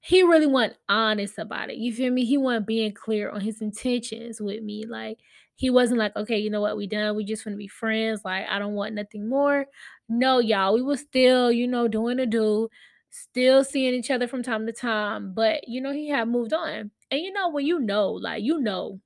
he 0.00 0.22
really 0.22 0.46
wasn't 0.46 0.76
honest 0.88 1.38
about 1.38 1.70
it. 1.70 1.76
You 1.76 1.92
feel 1.92 2.12
me? 2.12 2.24
He 2.24 2.36
wasn't 2.36 2.66
being 2.66 2.92
clear 2.92 3.30
on 3.30 3.40
his 3.40 3.62
intentions 3.62 4.40
with 4.40 4.62
me. 4.62 4.84
Like 4.86 5.18
he 5.56 5.70
wasn't 5.70 5.98
like, 5.98 6.16
okay, 6.16 6.38
you 6.38 6.50
know 6.50 6.60
what, 6.60 6.76
we 6.76 6.86
done. 6.86 7.16
We 7.16 7.24
just 7.24 7.46
want 7.46 7.54
to 7.54 7.58
be 7.58 7.68
friends. 7.68 8.22
Like 8.24 8.46
I 8.48 8.58
don't 8.58 8.74
want 8.74 8.94
nothing 8.94 9.28
more. 9.28 9.66
No, 10.08 10.38
y'all, 10.40 10.74
we 10.74 10.82
was 10.82 11.00
still, 11.00 11.52
you 11.52 11.66
know, 11.68 11.88
doing 11.88 12.18
a 12.18 12.26
do, 12.26 12.68
still 13.10 13.64
seeing 13.64 13.94
each 13.94 14.10
other 14.10 14.26
from 14.28 14.42
time 14.42 14.66
to 14.66 14.72
time. 14.72 15.32
But 15.34 15.68
you 15.68 15.80
know, 15.80 15.92
he 15.92 16.08
had 16.08 16.28
moved 16.28 16.52
on. 16.52 16.90
And 17.10 17.20
you 17.20 17.32
know, 17.32 17.48
when 17.50 17.66
you 17.66 17.78
know, 17.80 18.10
like 18.12 18.42
you 18.42 18.60
know, 18.60 19.00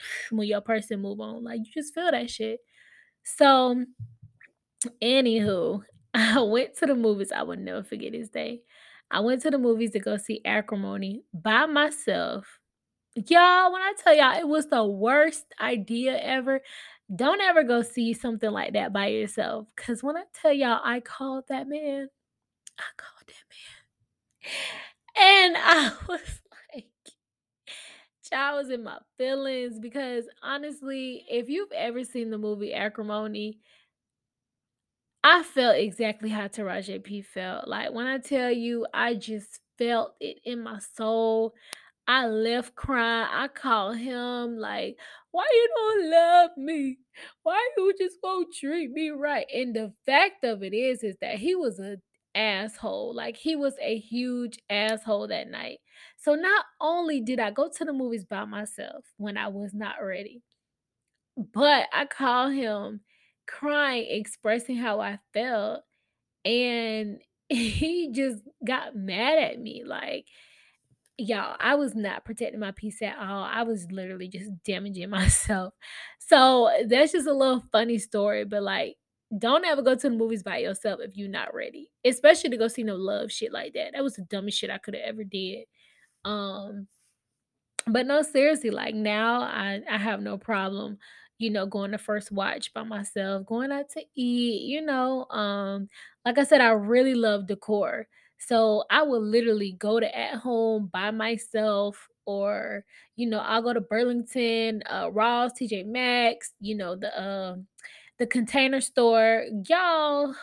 when 0.30 0.48
your 0.48 0.60
person 0.62 1.00
move 1.02 1.20
on, 1.20 1.44
like 1.44 1.60
you 1.60 1.72
just 1.72 1.94
feel 1.94 2.10
that 2.10 2.30
shit. 2.30 2.60
So 3.24 3.84
Anywho, 5.02 5.82
I 6.14 6.40
went 6.40 6.76
to 6.76 6.86
the 6.86 6.94
movies. 6.94 7.32
I 7.32 7.42
will 7.42 7.56
never 7.56 7.82
forget 7.82 8.12
this 8.12 8.28
day. 8.28 8.62
I 9.10 9.20
went 9.20 9.42
to 9.42 9.50
the 9.50 9.58
movies 9.58 9.92
to 9.92 10.00
go 10.00 10.16
see 10.16 10.40
Acrimony 10.44 11.24
by 11.32 11.66
myself. 11.66 12.57
Y'all, 13.26 13.72
when 13.72 13.82
I 13.82 13.94
tell 14.02 14.14
y'all 14.14 14.38
it 14.38 14.46
was 14.46 14.66
the 14.66 14.84
worst 14.84 15.46
idea 15.60 16.18
ever, 16.18 16.60
don't 17.14 17.40
ever 17.40 17.62
go 17.64 17.82
see 17.82 18.12
something 18.14 18.50
like 18.50 18.74
that 18.74 18.92
by 18.92 19.08
yourself. 19.08 19.66
Cause 19.76 20.02
when 20.02 20.16
I 20.16 20.24
tell 20.40 20.52
y'all 20.52 20.80
I 20.84 21.00
called 21.00 21.44
that 21.48 21.68
man, 21.68 22.08
I 22.78 22.84
called 22.96 23.28
that 23.28 23.44
man. 25.16 25.50
And 25.50 25.56
I 25.58 25.92
was 26.08 26.40
I 28.32 28.54
was 28.54 28.70
in 28.70 28.82
my 28.84 28.98
feelings 29.16 29.78
because 29.78 30.24
honestly, 30.42 31.24
if 31.30 31.48
you've 31.48 31.72
ever 31.72 32.04
seen 32.04 32.30
the 32.30 32.38
movie 32.38 32.74
Acrimony 32.74 33.58
I 35.24 35.42
felt 35.42 35.76
exactly 35.76 36.28
how 36.30 36.46
Taraji 36.46 37.02
P 37.02 37.22
felt. 37.22 37.66
Like, 37.68 37.92
when 37.92 38.06
I 38.06 38.18
tell 38.18 38.50
you, 38.50 38.86
I 38.94 39.14
just 39.14 39.60
felt 39.76 40.14
it 40.20 40.38
in 40.44 40.62
my 40.62 40.78
soul. 40.96 41.54
I 42.08 42.26
left 42.26 42.74
crying. 42.74 43.28
I 43.30 43.48
called 43.48 43.98
him 43.98 44.58
like, 44.58 44.98
"Why 45.30 45.46
you 45.52 45.68
don't 45.76 46.10
love 46.10 46.50
me? 46.56 46.98
Why 47.44 47.70
you 47.76 47.94
just 47.98 48.18
won't 48.22 48.52
treat 48.54 48.90
me 48.90 49.10
right?" 49.10 49.46
And 49.54 49.76
the 49.76 49.94
fact 50.06 50.44
of 50.44 50.62
it 50.64 50.74
is, 50.74 51.04
is 51.04 51.16
that 51.20 51.38
he 51.38 51.54
was 51.54 51.78
a 51.80 51.98
asshole. 52.34 53.14
Like, 53.14 53.36
he 53.36 53.56
was 53.56 53.76
a 53.80 53.98
huge 53.98 54.58
asshole 54.70 55.28
that 55.28 55.48
night. 55.50 55.80
So 56.16 56.34
not 56.34 56.64
only 56.80 57.20
did 57.20 57.40
I 57.40 57.50
go 57.52 57.68
to 57.70 57.84
the 57.84 57.92
movies 57.92 58.24
by 58.24 58.44
myself 58.44 59.04
when 59.18 59.36
I 59.36 59.48
was 59.48 59.74
not 59.74 60.02
ready, 60.02 60.42
but 61.36 61.88
I 61.92 62.06
called 62.06 62.54
him 62.54 63.00
crying, 63.46 64.06
expressing 64.10 64.76
how 64.76 65.00
I 65.00 65.18
felt, 65.32 65.82
and 66.44 67.20
he 67.50 68.10
just 68.12 68.42
got 68.66 68.96
mad 68.96 69.38
at 69.38 69.60
me. 69.60 69.84
Like, 69.84 70.26
y'all, 71.18 71.56
I 71.60 71.74
was 71.74 71.94
not 71.94 72.24
protecting 72.24 72.60
my 72.60 72.70
peace 72.70 73.02
at 73.02 73.18
all. 73.18 73.42
I 73.42 73.62
was 73.64 73.90
literally 73.90 74.28
just 74.28 74.50
damaging 74.64 75.10
myself. 75.10 75.74
So 76.18 76.70
that's 76.86 77.12
just 77.12 77.26
a 77.26 77.32
little 77.32 77.64
funny 77.72 77.98
story, 77.98 78.44
but 78.44 78.62
like, 78.62 78.96
don't 79.36 79.64
ever 79.66 79.82
go 79.82 79.94
to 79.94 80.08
the 80.08 80.16
movies 80.16 80.42
by 80.42 80.58
yourself 80.58 81.00
if 81.02 81.16
you're 81.16 81.28
not 81.28 81.54
ready, 81.54 81.90
especially 82.04 82.50
to 82.50 82.56
go 82.56 82.68
see 82.68 82.82
no 82.82 82.96
love 82.96 83.30
shit 83.30 83.52
like 83.52 83.74
that. 83.74 83.92
That 83.92 84.02
was 84.02 84.14
the 84.16 84.22
dumbest 84.22 84.58
shit 84.58 84.70
I 84.70 84.78
could 84.78 84.94
have 84.94 85.04
ever 85.04 85.24
did. 85.24 85.66
Um, 86.24 86.88
but 87.86 88.06
no, 88.06 88.22
seriously, 88.22 88.70
like 88.70 88.94
now 88.94 89.42
I 89.42 89.80
I 89.90 89.98
have 89.98 90.20
no 90.20 90.38
problem, 90.38 90.98
you 91.38 91.50
know, 91.50 91.66
going 91.66 91.92
to 91.92 91.98
first 91.98 92.30
watch 92.32 92.72
by 92.74 92.82
myself, 92.84 93.46
going 93.46 93.72
out 93.72 93.90
to 93.90 94.02
eat, 94.14 94.62
you 94.62 94.82
know. 94.82 95.26
Um, 95.26 95.88
like 96.24 96.38
I 96.38 96.44
said, 96.44 96.60
I 96.60 96.70
really 96.70 97.14
love 97.14 97.46
decor. 97.46 98.06
So 98.38 98.84
I 98.90 99.02
will 99.02 99.22
literally 99.22 99.72
go 99.72 100.00
to 100.00 100.16
at 100.18 100.36
home 100.36 100.88
by 100.92 101.10
myself 101.10 102.08
or 102.26 102.84
you 103.16 103.26
know, 103.28 103.38
I'll 103.40 103.62
go 103.62 103.72
to 103.72 103.80
Burlington, 103.80 104.82
uh 104.90 105.10
Ross, 105.12 105.52
TJ 105.54 105.82
Maxx, 105.84 106.52
you 106.60 106.76
know, 106.76 106.96
the 106.96 107.20
um 107.20 107.66
the 108.18 108.26
container 108.26 108.80
store. 108.80 109.44
Y'all 109.68 110.34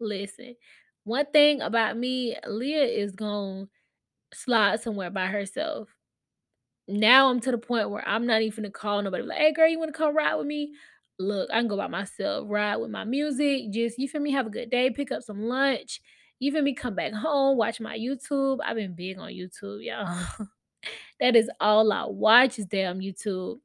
listen. 0.00 0.56
One 1.04 1.26
thing 1.32 1.60
about 1.62 1.96
me, 1.98 2.36
Leah 2.46 2.84
is 2.86 3.12
gonna 3.12 3.66
slide 4.34 4.80
somewhere 4.82 5.10
by 5.10 5.26
herself 5.26 5.88
now 6.88 7.30
I'm 7.30 7.40
to 7.40 7.50
the 7.50 7.58
point 7.58 7.90
where 7.90 8.06
I'm 8.06 8.26
not 8.26 8.42
even 8.42 8.64
gonna 8.64 8.70
call 8.72 9.02
nobody 9.02 9.22
like, 9.22 9.38
"Hey 9.38 9.52
girl, 9.52 9.68
you 9.68 9.78
wanna 9.78 9.92
come 9.92 10.14
ride 10.16 10.34
with 10.34 10.46
me?" 10.46 10.74
Look, 11.18 11.48
I 11.50 11.60
can 11.60 11.68
go 11.68 11.76
by 11.76 11.86
myself, 11.86 12.46
ride 12.50 12.76
with 12.76 12.90
my 12.90 13.04
music, 13.04 13.70
just 13.70 13.98
you 13.98 14.08
feel 14.08 14.20
me, 14.20 14.32
have 14.32 14.46
a 14.46 14.50
good 14.50 14.70
day, 14.70 14.90
pick 14.90 15.12
up 15.12 15.22
some 15.22 15.44
lunch, 15.44 16.00
feel 16.52 16.62
me, 16.62 16.74
come 16.74 16.94
back 16.94 17.12
home, 17.12 17.56
watch 17.56 17.80
my 17.80 17.96
YouTube. 17.98 18.58
I've 18.64 18.76
been 18.76 18.94
big 18.94 19.18
on 19.18 19.30
YouTube, 19.30 19.84
y'all. 19.84 20.46
That 21.20 21.36
is 21.36 21.50
all 21.60 21.92
I 21.92 22.04
watch 22.06 22.58
is 22.58 22.66
damn 22.66 23.00
YouTube. 23.00 23.60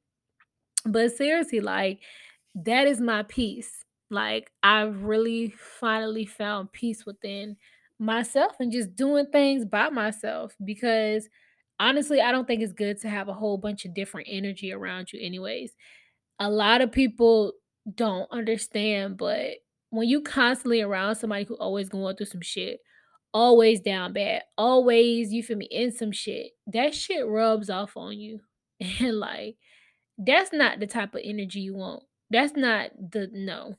But 0.85 1.11
seriously, 1.11 1.59
like 1.59 1.99
that 2.55 2.87
is 2.87 3.01
my 3.01 3.23
peace. 3.23 3.83
Like 4.09 4.51
I've 4.63 5.03
really 5.03 5.49
finally 5.49 6.25
found 6.25 6.71
peace 6.71 7.05
within 7.05 7.57
myself 7.99 8.53
and 8.59 8.71
just 8.71 8.95
doing 8.95 9.27
things 9.27 9.65
by 9.65 9.89
myself 9.89 10.55
because 10.63 11.27
honestly, 11.79 12.21
I 12.21 12.31
don't 12.31 12.47
think 12.47 12.61
it's 12.61 12.73
good 12.73 12.99
to 13.01 13.09
have 13.09 13.27
a 13.27 13.33
whole 13.33 13.57
bunch 13.57 13.85
of 13.85 13.93
different 13.93 14.27
energy 14.29 14.71
around 14.71 15.11
you 15.11 15.19
anyways. 15.21 15.73
A 16.39 16.49
lot 16.49 16.81
of 16.81 16.91
people 16.91 17.53
don't 17.93 18.31
understand, 18.31 19.17
but 19.17 19.55
when 19.89 20.07
you 20.07 20.21
constantly 20.21 20.81
around 20.81 21.15
somebody 21.15 21.45
who 21.45 21.55
always 21.55 21.89
going 21.89 22.15
through 22.15 22.27
some 22.27 22.41
shit, 22.41 22.79
always 23.33 23.79
down 23.81 24.13
bad, 24.13 24.43
always 24.57 25.31
you 25.31 25.43
feel 25.43 25.57
me 25.57 25.67
in 25.71 25.91
some 25.91 26.11
shit, 26.11 26.51
that 26.67 26.93
shit 26.93 27.25
rubs 27.25 27.69
off 27.69 27.97
on 27.97 28.17
you. 28.17 28.39
And 29.01 29.19
like 29.19 29.57
that's 30.17 30.51
not 30.53 30.79
the 30.79 30.87
type 30.87 31.15
of 31.15 31.21
energy 31.23 31.61
you 31.61 31.75
want. 31.75 32.03
That's 32.29 32.53
not 32.55 32.91
the 32.97 33.29
no. 33.31 33.75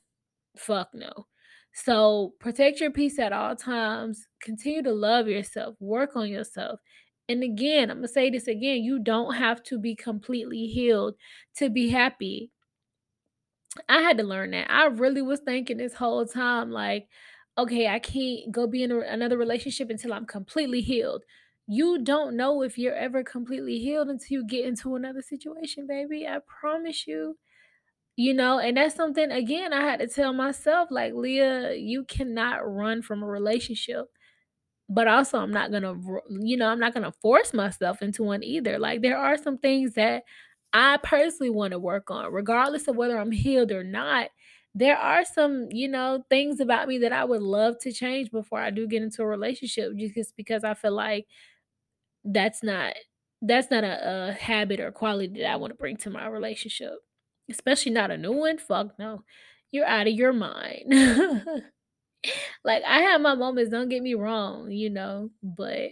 Fuck 0.57 0.89
no. 0.93 1.27
So 1.73 2.33
protect 2.39 2.81
your 2.81 2.91
peace 2.91 3.17
at 3.19 3.31
all 3.31 3.55
times. 3.55 4.27
Continue 4.41 4.83
to 4.83 4.91
love 4.91 5.27
yourself. 5.27 5.75
Work 5.79 6.15
on 6.15 6.27
yourself. 6.27 6.79
And 7.29 7.43
again, 7.43 7.89
I'm 7.89 7.97
going 7.97 8.07
to 8.07 8.13
say 8.13 8.29
this 8.29 8.47
again 8.47 8.83
you 8.83 8.99
don't 8.99 9.35
have 9.35 9.63
to 9.63 9.79
be 9.79 9.95
completely 9.95 10.65
healed 10.67 11.15
to 11.57 11.69
be 11.69 11.89
happy. 11.89 12.51
I 13.87 14.01
had 14.01 14.17
to 14.17 14.23
learn 14.23 14.51
that. 14.51 14.69
I 14.71 14.85
really 14.87 15.21
was 15.21 15.39
thinking 15.39 15.77
this 15.77 15.93
whole 15.93 16.25
time, 16.25 16.71
like, 16.71 17.07
okay, 17.57 17.87
I 17.87 17.99
can't 17.99 18.51
go 18.51 18.67
be 18.67 18.83
in 18.83 18.91
a, 18.91 18.99
another 18.99 19.37
relationship 19.37 19.89
until 19.89 20.13
I'm 20.13 20.25
completely 20.25 20.81
healed. 20.81 21.23
You 21.67 22.03
don't 22.03 22.35
know 22.35 22.63
if 22.63 22.77
you're 22.77 22.95
ever 22.95 23.23
completely 23.23 23.79
healed 23.79 24.09
until 24.09 24.39
you 24.39 24.45
get 24.47 24.65
into 24.65 24.95
another 24.95 25.21
situation, 25.21 25.87
baby. 25.87 26.27
I 26.27 26.39
promise 26.39 27.07
you. 27.07 27.37
You 28.17 28.33
know, 28.33 28.59
and 28.59 28.77
that's 28.77 28.95
something 28.95 29.31
again 29.31 29.73
I 29.73 29.81
had 29.81 29.99
to 30.01 30.07
tell 30.07 30.33
myself 30.33 30.89
like, 30.91 31.13
Leah, 31.13 31.73
you 31.75 32.03
cannot 32.05 32.59
run 32.69 33.01
from 33.01 33.23
a 33.23 33.27
relationship. 33.27 34.07
But 34.89 35.07
also 35.07 35.39
I'm 35.39 35.51
not 35.51 35.71
gonna, 35.71 35.95
you 36.29 36.57
know, 36.57 36.67
I'm 36.67 36.79
not 36.79 36.93
gonna 36.93 37.13
force 37.21 37.53
myself 37.53 38.01
into 38.01 38.23
one 38.23 38.43
either. 38.43 38.77
Like 38.77 39.01
there 39.01 39.17
are 39.17 39.37
some 39.37 39.57
things 39.57 39.93
that 39.93 40.23
I 40.73 40.97
personally 40.97 41.49
want 41.49 41.71
to 41.71 41.79
work 41.79 42.11
on, 42.11 42.31
regardless 42.31 42.87
of 42.87 42.95
whether 42.95 43.17
I'm 43.17 43.31
healed 43.31 43.71
or 43.71 43.83
not. 43.83 44.29
There 44.73 44.97
are 44.97 45.25
some, 45.25 45.67
you 45.71 45.89
know, 45.89 46.23
things 46.29 46.61
about 46.61 46.87
me 46.87 46.97
that 46.99 47.11
I 47.11 47.25
would 47.25 47.41
love 47.41 47.77
to 47.79 47.91
change 47.91 48.31
before 48.31 48.59
I 48.59 48.69
do 48.69 48.87
get 48.87 49.03
into 49.03 49.21
a 49.21 49.27
relationship, 49.27 49.93
just 49.97 50.35
because 50.37 50.63
I 50.63 50.75
feel 50.75 50.93
like 50.93 51.27
that's 52.23 52.63
not 52.63 52.93
that's 53.41 53.71
not 53.71 53.83
a, 53.83 54.29
a 54.29 54.33
habit 54.33 54.79
or 54.79 54.91
quality 54.91 55.41
that 55.41 55.49
I 55.51 55.55
want 55.55 55.71
to 55.71 55.77
bring 55.77 55.97
to 55.97 56.09
my 56.11 56.27
relationship. 56.27 56.93
Especially 57.49 57.91
not 57.91 58.11
a 58.11 58.17
new 58.17 58.33
one. 58.33 58.59
Fuck 58.59 58.99
no. 58.99 59.23
You're 59.71 59.85
out 59.85 60.07
of 60.07 60.13
your 60.13 60.33
mind. 60.33 60.93
like 62.63 62.83
I 62.83 63.01
have 63.01 63.21
my 63.21 63.35
moments, 63.35 63.71
don't 63.71 63.89
get 63.89 64.03
me 64.03 64.13
wrong, 64.13 64.71
you 64.71 64.89
know, 64.89 65.29
but 65.43 65.91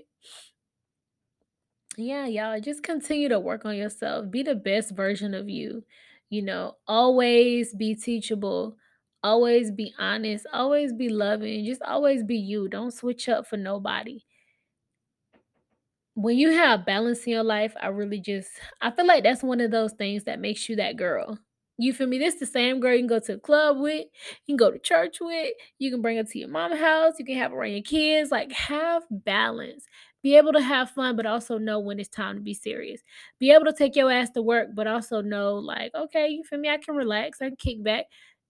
yeah, 2.00 2.26
y'all 2.26 2.60
just 2.60 2.84
continue 2.84 3.30
to 3.30 3.40
work 3.40 3.66
on 3.66 3.76
yourself. 3.76 4.30
Be 4.32 4.44
the 4.44 4.56
best 4.56 4.92
version 4.96 5.34
of 5.34 5.50
you. 5.50 5.84
You 6.30 6.42
know, 6.44 6.78
always 6.88 7.74
be 7.74 7.96
teachable. 7.96 8.78
Always 9.24 9.72
be 9.72 9.94
honest. 10.00 10.46
Always 10.54 10.94
be 10.94 11.10
loving. 11.10 11.66
Just 11.66 11.82
always 11.82 12.24
be 12.24 12.38
you. 12.38 12.68
Don't 12.68 12.92
switch 12.92 13.28
up 13.28 13.48
for 13.48 13.58
nobody. 13.58 14.22
When 16.16 16.38
you 16.38 16.52
have 16.52 16.86
balance 16.86 17.24
in 17.26 17.32
your 17.34 17.44
life, 17.44 17.74
I 17.82 17.88
really 17.88 18.20
just 18.20 18.50
I 18.82 18.92
feel 18.92 19.06
like 19.08 19.24
that's 19.24 19.44
one 19.44 19.62
of 19.62 19.72
those 19.72 19.94
things 19.94 20.26
that 20.26 20.40
makes 20.40 20.68
you 20.68 20.76
that 20.76 20.98
girl. 20.98 21.40
You 21.78 21.94
feel 21.94 22.08
me? 22.08 22.20
This 22.20 22.36
the 22.36 22.46
same 22.46 22.82
girl 22.82 22.92
you 22.94 23.00
can 23.00 23.08
go 23.08 23.20
to 23.20 23.34
the 23.36 23.40
club 23.40 23.78
with, 23.80 24.06
you 24.46 24.54
can 24.54 24.58
go 24.58 24.70
to 24.70 24.78
church 24.80 25.18
with, 25.22 25.54
you 25.78 25.90
can 25.90 26.02
bring 26.02 26.18
her 26.18 26.26
to 26.26 26.40
your 26.40 26.50
mama 26.50 26.76
house, 26.76 27.14
you 27.20 27.24
can 27.26 27.38
have 27.38 27.52
her 27.52 27.58
around 27.58 27.72
your 27.72 27.82
kids. 27.84 28.32
Like 28.32 28.52
have 28.52 29.04
balance. 29.10 29.86
Be 30.22 30.36
able 30.36 30.54
to 30.54 30.62
have 30.62 30.92
fun, 30.92 31.16
but 31.16 31.26
also 31.26 31.58
know 31.58 31.80
when 31.80 32.00
it's 32.00 32.10
time 32.10 32.36
to 32.36 32.42
be 32.42 32.54
serious. 32.54 33.02
Be 33.40 33.52
able 33.52 33.66
to 33.66 33.74
take 33.74 33.96
your 33.96 34.12
ass 34.12 34.30
to 34.32 34.42
work, 34.42 34.70
but 34.74 34.88
also 34.88 35.22
know, 35.22 35.56
like, 35.56 35.94
okay, 35.96 36.28
you 36.30 36.44
feel 36.44 36.60
me? 36.60 36.70
I 36.70 36.78
can 36.78 36.96
relax, 36.96 37.42
I 37.42 37.48
can 37.48 37.56
kick 37.58 37.84
back. 37.84 38.06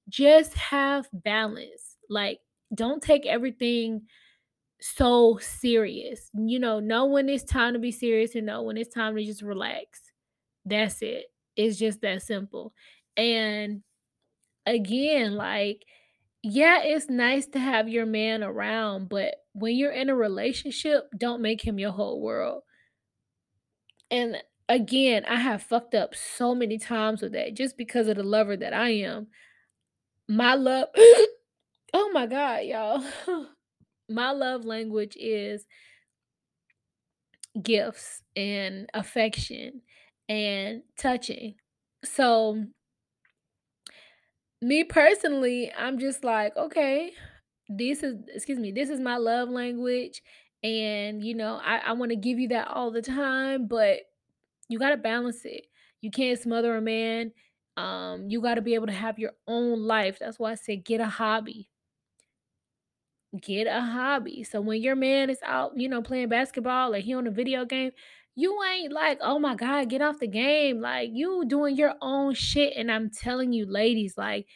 Just 0.10 0.54
have 0.56 1.08
balance. 1.14 1.98
Like, 2.10 2.40
don't 2.74 3.02
take 3.04 3.26
everything 3.26 4.04
so 4.82 5.38
serious. 5.42 6.30
You 6.34 6.60
know, 6.60 6.80
know 6.80 7.06
when 7.06 7.30
it's 7.30 7.44
time 7.44 7.74
to 7.74 7.80
be 7.80 7.92
serious 7.92 8.36
and 8.36 8.46
know 8.46 8.64
when 8.64 8.78
it's 8.78 8.94
time 8.94 9.16
to 9.16 9.24
just 9.24 9.42
relax. 9.42 10.02
That's 10.66 11.02
it. 11.02 11.26
It's 11.56 11.78
just 11.78 12.02
that 12.02 12.22
simple. 12.24 12.74
And 13.18 13.84
again, 14.66 15.36
like, 15.36 15.86
yeah, 16.44 16.82
it's 16.84 17.10
nice 17.10 17.48
to 17.48 17.60
have 17.60 17.90
your 17.90 18.06
man 18.06 18.44
around, 18.44 19.10
but 19.10 19.36
when 19.60 19.76
you're 19.76 19.92
in 19.92 20.10
a 20.10 20.16
relationship, 20.16 21.10
don't 21.18 21.42
make 21.42 21.62
him 21.62 21.80
your 21.80 21.92
whole 21.92 22.22
world. 22.22 22.64
And 24.12 24.38
again, 24.68 25.26
I 25.26 25.36
have 25.36 25.64
fucked 25.64 25.96
up 25.96 26.16
so 26.16 26.56
many 26.56 26.78
times 26.78 27.22
with 27.22 27.34
that 27.34 27.56
just 27.56 27.78
because 27.78 28.08
of 28.08 28.18
the 28.18 28.24
lover 28.24 28.58
that 28.58 28.74
I 28.74 28.90
am. 28.90 29.28
My 30.28 30.56
love, 30.56 30.88
oh 31.94 32.12
my 32.14 32.26
God, 32.26 32.64
y'all. 32.66 33.04
My 34.12 34.32
love 34.32 34.66
language 34.66 35.16
is 35.20 35.68
gifts 37.62 38.24
and 38.36 38.90
affection 38.94 39.82
and 40.28 40.82
touching. 40.98 41.56
So, 42.04 42.66
me 44.62 44.84
personally, 44.84 45.72
I'm 45.78 46.00
just 46.00 46.24
like, 46.24 46.58
okay, 46.58 47.12
this 47.70 48.04
is, 48.04 48.16
excuse 48.34 48.60
me, 48.60 48.72
this 48.74 48.90
is 48.90 49.00
my 49.00 49.18
love 49.18 49.50
language. 49.50 50.22
And, 50.64 51.24
you 51.24 51.36
know, 51.36 51.62
I, 51.64 51.78
I 51.80 51.94
want 51.94 52.12
to 52.12 52.18
give 52.18 52.40
you 52.40 52.50
that 52.50 52.68
all 52.70 52.92
the 52.92 53.02
time, 53.04 53.68
but 53.68 54.00
You 54.70 54.80
gotta 54.80 54.98
balance 54.98 55.46
it. 55.46 55.68
You 56.02 56.12
can't 56.12 56.40
smother 56.40 56.76
a 56.78 56.82
man. 56.82 57.34
Um, 57.78 58.30
you 58.30 58.42
gotta 58.42 58.62
be 58.62 58.76
able 58.76 58.88
to 58.88 58.94
have 58.94 59.20
your 59.20 59.34
own 59.48 59.82
life. 59.84 60.20
That's 60.20 60.40
why 60.40 60.52
I 60.54 60.56
say 60.56 60.78
get 60.78 61.02
a 61.02 61.08
hobby. 61.08 61.70
Get 63.42 63.68
a 63.68 63.80
hobby. 63.82 64.44
So 64.44 64.60
when 64.60 64.82
your 64.82 64.96
man 64.96 65.30
is 65.30 65.40
out, 65.46 65.74
you 65.78 65.88
know, 65.88 66.02
playing 66.02 66.30
basketball 66.30 66.96
or 66.96 67.00
he 67.00 67.14
on 67.14 67.28
a 67.28 67.32
video 67.32 67.64
game, 67.64 67.92
you 68.36 68.58
ain't 68.64 68.92
like, 68.92 69.20
oh 69.22 69.38
my 69.38 69.54
God, 69.54 69.88
get 69.90 70.02
off 70.02 70.18
the 70.20 70.28
game. 70.28 70.82
Like 70.82 71.12
you 71.14 71.46
doing 71.48 71.76
your 71.76 71.94
own 72.02 72.34
shit. 72.34 72.74
And 72.76 72.92
I'm 72.92 73.12
telling 73.12 73.54
you, 73.54 73.68
ladies, 73.68 74.16
like 74.18 74.48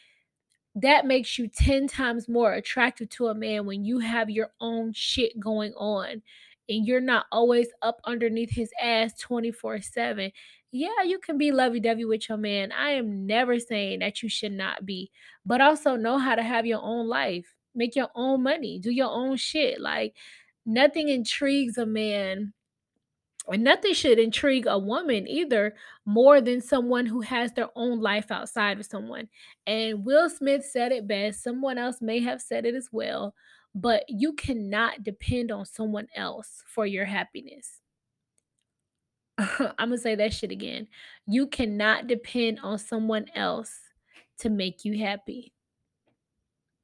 that 0.76 1.06
makes 1.06 1.38
you 1.38 1.48
10 1.48 1.88
times 1.88 2.28
more 2.28 2.54
attractive 2.54 3.10
to 3.10 3.28
a 3.28 3.36
man 3.36 3.66
when 3.66 3.86
you 3.86 4.00
have 4.00 4.30
your 4.30 4.52
own 4.60 4.92
shit 4.94 5.40
going 5.40 5.74
on 5.74 6.22
and 6.70 6.88
you're 6.88 7.02
not 7.02 7.26
always 7.32 7.68
up 7.82 8.00
underneath 8.06 8.52
his 8.52 8.72
ass 8.82 9.18
24 9.20 9.82
7. 9.82 10.32
Yeah, 10.72 11.04
you 11.06 11.20
can 11.20 11.38
be 11.38 11.52
lovey 11.52 11.80
dovey 11.80 12.06
with 12.06 12.28
your 12.28 12.38
man. 12.38 12.72
I 12.72 12.92
am 12.92 13.28
never 13.28 13.60
saying 13.60 14.00
that 14.00 14.24
you 14.24 14.30
should 14.30 14.54
not 14.54 14.86
be, 14.86 15.12
but 15.46 15.62
also 15.62 15.96
know 15.96 16.18
how 16.18 16.34
to 16.36 16.42
have 16.42 16.66
your 16.66 16.82
own 16.82 17.08
life, 17.08 17.54
make 17.76 17.96
your 17.96 18.10
own 18.16 18.42
money, 18.42 18.80
do 18.80 18.90
your 18.90 19.12
own 19.12 19.38
shit. 19.38 19.80
Like, 19.80 20.16
nothing 20.66 21.10
intrigues 21.10 21.78
a 21.78 21.86
man 21.86 22.54
and 23.52 23.64
nothing 23.64 23.94
should 23.94 24.20
intrigue 24.20 24.66
a 24.68 24.78
woman 24.78 25.28
either 25.28 25.76
more 26.06 26.40
than 26.40 26.62
someone 26.62 27.06
who 27.06 27.22
has 27.22 27.52
their 27.52 27.70
own 27.76 28.00
life 28.00 28.32
outside 28.32 28.80
of 28.80 28.86
someone. 28.86 29.28
And 29.68 30.06
Will 30.06 30.30
Smith 30.30 30.66
said 30.66 30.92
it 30.92 31.08
best. 31.08 31.44
Someone 31.44 31.78
else 31.78 32.02
may 32.02 32.20
have 32.22 32.42
said 32.42 32.66
it 32.66 32.74
as 32.74 32.90
well, 32.92 33.36
but 33.76 34.06
you 34.08 34.34
cannot 34.34 35.04
depend 35.04 35.52
on 35.52 35.66
someone 35.66 36.08
else 36.16 36.64
for 36.68 36.86
your 36.86 37.06
happiness. 37.06 37.82
I'm 39.38 39.90
going 39.90 39.92
to 39.92 39.98
say 39.98 40.16
that 40.16 40.34
shit 40.34 40.52
again. 40.52 40.88
You 41.26 41.48
cannot 41.48 42.08
depend 42.08 42.60
on 42.64 42.78
someone 42.78 43.26
else 43.36 43.74
to 44.40 44.50
make 44.50 44.86
you 44.86 44.98
happy. 45.00 45.54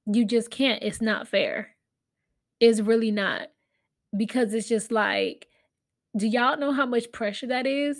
You 0.07 0.25
just 0.25 0.49
can't. 0.49 0.81
It's 0.81 1.01
not 1.01 1.27
fair. 1.27 1.75
It's 2.59 2.81
really 2.81 3.11
not. 3.11 3.49
Because 4.17 4.53
it's 4.55 4.67
just 4.67 4.91
like, 4.91 5.47
do 6.17 6.27
y'all 6.27 6.57
know 6.57 6.71
how 6.71 6.85
much 6.85 7.11
pressure 7.11 7.47
that 7.47 7.67
is? 7.67 7.99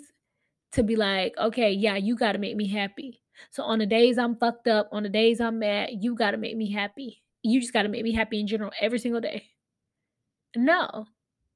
To 0.74 0.84
be 0.84 0.96
like, 0.96 1.34
okay, 1.38 1.72
yeah, 1.72 1.96
you 1.96 2.16
got 2.16 2.34
to 2.34 2.38
make 2.38 2.56
me 2.56 2.68
happy. 2.68 3.22
So 3.52 3.64
on 3.64 3.80
the 3.80 3.86
days 3.86 4.18
I'm 4.18 4.36
fucked 4.36 4.68
up, 4.68 4.90
on 4.92 5.04
the 5.04 5.10
days 5.10 5.42
I'm 5.42 5.60
mad, 5.60 5.90
you 6.00 6.16
got 6.16 6.32
to 6.32 6.38
make 6.38 6.56
me 6.56 6.72
happy. 6.72 7.24
You 7.42 7.60
just 7.60 7.74
got 7.74 7.84
to 7.84 7.90
make 7.90 8.04
me 8.04 8.14
happy 8.14 8.40
in 8.40 8.48
general 8.48 8.72
every 8.80 9.00
single 9.00 9.22
day. 9.22 9.46
No, 10.56 11.06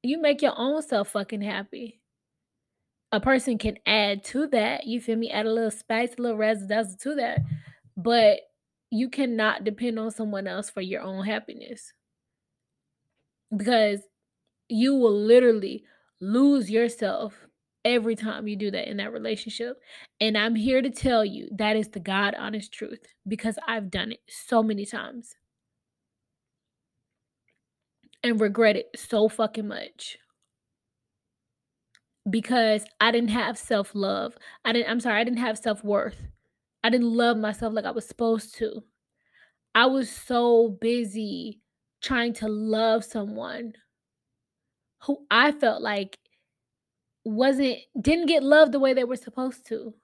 you 0.02 0.20
make 0.20 0.42
your 0.42 0.54
own 0.56 0.82
self 0.82 1.10
fucking 1.10 1.42
happy. 1.42 2.00
A 3.12 3.20
person 3.20 3.58
can 3.58 3.76
add 3.86 4.24
to 4.24 4.48
that, 4.48 4.86
you 4.86 5.00
feel 5.00 5.16
me? 5.16 5.30
Add 5.30 5.46
a 5.46 5.52
little 5.52 5.70
spice, 5.70 6.14
a 6.18 6.22
little 6.22 6.36
razzle 6.36 6.96
to 7.00 7.14
that. 7.16 7.40
But 7.96 8.40
you 8.90 9.08
cannot 9.08 9.64
depend 9.64 9.98
on 9.98 10.10
someone 10.10 10.46
else 10.46 10.70
for 10.70 10.80
your 10.80 11.02
own 11.02 11.24
happiness. 11.24 11.92
Because 13.56 14.00
you 14.68 14.94
will 14.94 15.16
literally 15.16 15.84
lose 16.32 16.70
yourself 16.70 17.46
every 17.84 18.16
time 18.16 18.48
you 18.48 18.56
do 18.56 18.70
that 18.70 18.88
in 18.88 18.96
that 18.96 19.12
relationship. 19.12 19.80
And 20.20 20.38
I'm 20.38 20.54
here 20.54 20.80
to 20.80 20.90
tell 20.90 21.24
you 21.24 21.48
that 21.58 21.76
is 21.76 21.88
the 21.88 22.00
God 22.00 22.34
honest 22.38 22.72
truth 22.72 23.00
because 23.28 23.58
I've 23.68 23.90
done 23.90 24.12
it 24.12 24.20
so 24.28 24.62
many 24.62 24.86
times 24.86 25.36
and 28.22 28.40
regret 28.40 28.76
it 28.76 28.88
so 28.96 29.28
fucking 29.28 29.68
much 29.68 30.18
because 32.28 32.86
I 33.00 33.10
didn't 33.10 33.30
have 33.30 33.58
self 33.58 33.94
love. 33.94 34.36
I 34.64 34.72
didn't, 34.72 34.90
I'm 34.90 35.00
sorry, 35.00 35.20
I 35.20 35.24
didn't 35.24 35.38
have 35.40 35.58
self 35.58 35.84
worth. 35.84 36.28
I 36.82 36.90
didn't 36.90 37.14
love 37.14 37.36
myself 37.36 37.74
like 37.74 37.84
I 37.84 37.90
was 37.90 38.06
supposed 38.06 38.54
to. 38.56 38.82
I 39.74 39.86
was 39.86 40.10
so 40.10 40.76
busy 40.80 41.60
trying 42.00 42.32
to 42.34 42.48
love 42.48 43.04
someone 43.04 43.74
who 45.06 45.26
I 45.30 45.52
felt 45.52 45.82
like 45.82 46.18
wasn't 47.24 47.78
didn't 48.00 48.26
get 48.26 48.42
loved 48.42 48.72
the 48.72 48.78
way 48.78 48.94
they 48.94 49.04
were 49.04 49.16
supposed 49.16 49.66
to. 49.68 49.94